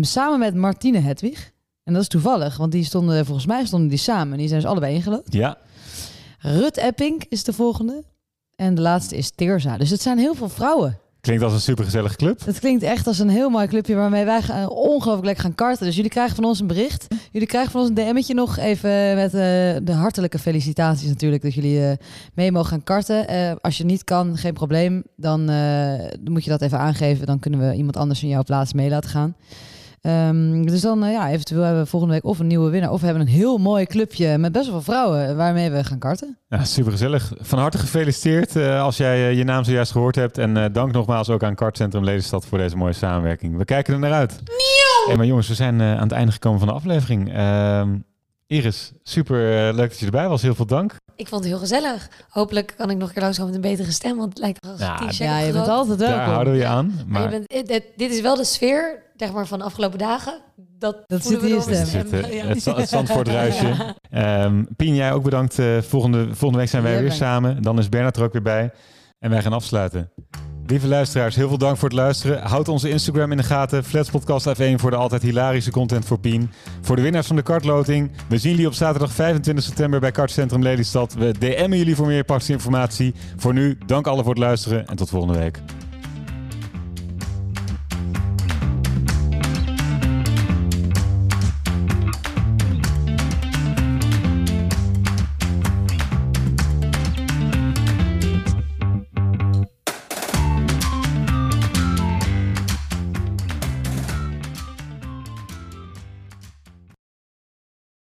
[0.00, 1.52] Samen met Martine Hedwig.
[1.82, 4.38] En dat is toevallig, want die stonden, volgens mij stonden die samen.
[4.38, 5.32] Die zijn dus allebei ingelood.
[5.32, 5.58] Ja,
[6.38, 8.04] Rut Epping is de volgende.
[8.54, 9.76] En de laatste is Teerza.
[9.76, 10.98] Dus het zijn heel veel vrouwen.
[11.20, 12.44] Klinkt als een supergezellige club.
[12.44, 15.86] Het klinkt echt als een heel mooi clubje waarmee wij ongelooflijk lekker gaan karten.
[15.86, 17.06] Dus jullie krijgen van ons een bericht.
[17.32, 19.40] Jullie krijgen van ons een DM'tje nog even met eh,
[19.82, 21.42] de hartelijke felicitaties natuurlijk.
[21.42, 21.96] Dat jullie eh,
[22.34, 23.28] mee mogen gaan karten.
[23.28, 25.02] Eh, als je niet kan, geen probleem.
[25.16, 27.26] Dan, dan moet je dat even aangeven.
[27.26, 29.36] Dan kunnen we iemand anders in jouw plaats mee laten gaan.
[30.08, 32.90] Ehm, dus dan, eh, ja, eventueel hebben we volgende week of een nieuwe winnaar.
[32.90, 35.98] Of we hebben een heel mooi clubje met best wel veel vrouwen waarmee we gaan
[35.98, 36.38] karten.
[36.48, 37.32] Ja, supergezellig.
[37.40, 40.38] Van harte gefeliciteerd eh, als jij eh, je naam zojuist gehoord hebt.
[40.38, 43.56] En eh, dank nogmaals ook aan Kartcentrum Lelystad voor deze mooie samenwerking.
[43.56, 44.42] We kijken er naar uit.
[45.06, 47.32] Hey, maar jongens, we zijn aan het einde gekomen van de aflevering.
[47.34, 47.98] Ehm,
[48.46, 49.38] Iris, super
[49.74, 50.42] leuk dat je erbij was.
[50.42, 50.94] Heel veel dank.
[51.16, 52.08] Ik vond het heel gezellig.
[52.28, 54.80] Hopelijk kan ik nog een keer langskomen met een betere stem, want het lijkt als
[54.80, 56.32] Ja, Ja, je bent altijd Daar welkom.
[56.32, 56.86] houden we je aan.
[57.06, 60.40] Maar Maar je bent, dit is wel de sfeer zeg maar, van de afgelopen dagen.
[60.78, 62.08] Dat, Dat zit in we je door mijn stem.
[62.08, 62.46] zit, eh, Ja.
[62.46, 63.94] het, het Zandvoortruisje.
[64.10, 65.58] Ehm Pien, jij ook bedankt.
[65.58, 67.62] Eh, volgende, volgende week zijn wij weer samen.
[67.62, 68.70] Dan is Bernard er ook weer bij.
[69.18, 70.10] En wij gaan afsluiten.
[70.66, 72.42] Lieve luisteraars, heel veel dank voor het luisteren.
[72.42, 73.84] Houd onze Instagram in de gaten.
[73.84, 76.50] Flats Podcast F1 voor de altijd hilarische content voor Pien.
[76.80, 78.10] Voor de winnaars van de kartloting.
[78.28, 81.14] We zien jullie op zaterdag 25 september bij Kartcentrum Lelystad.
[81.14, 83.14] We DM'en jullie voor meer praktische informatie.
[83.36, 85.60] Voor nu, dank allen voor het luisteren en tot volgende week.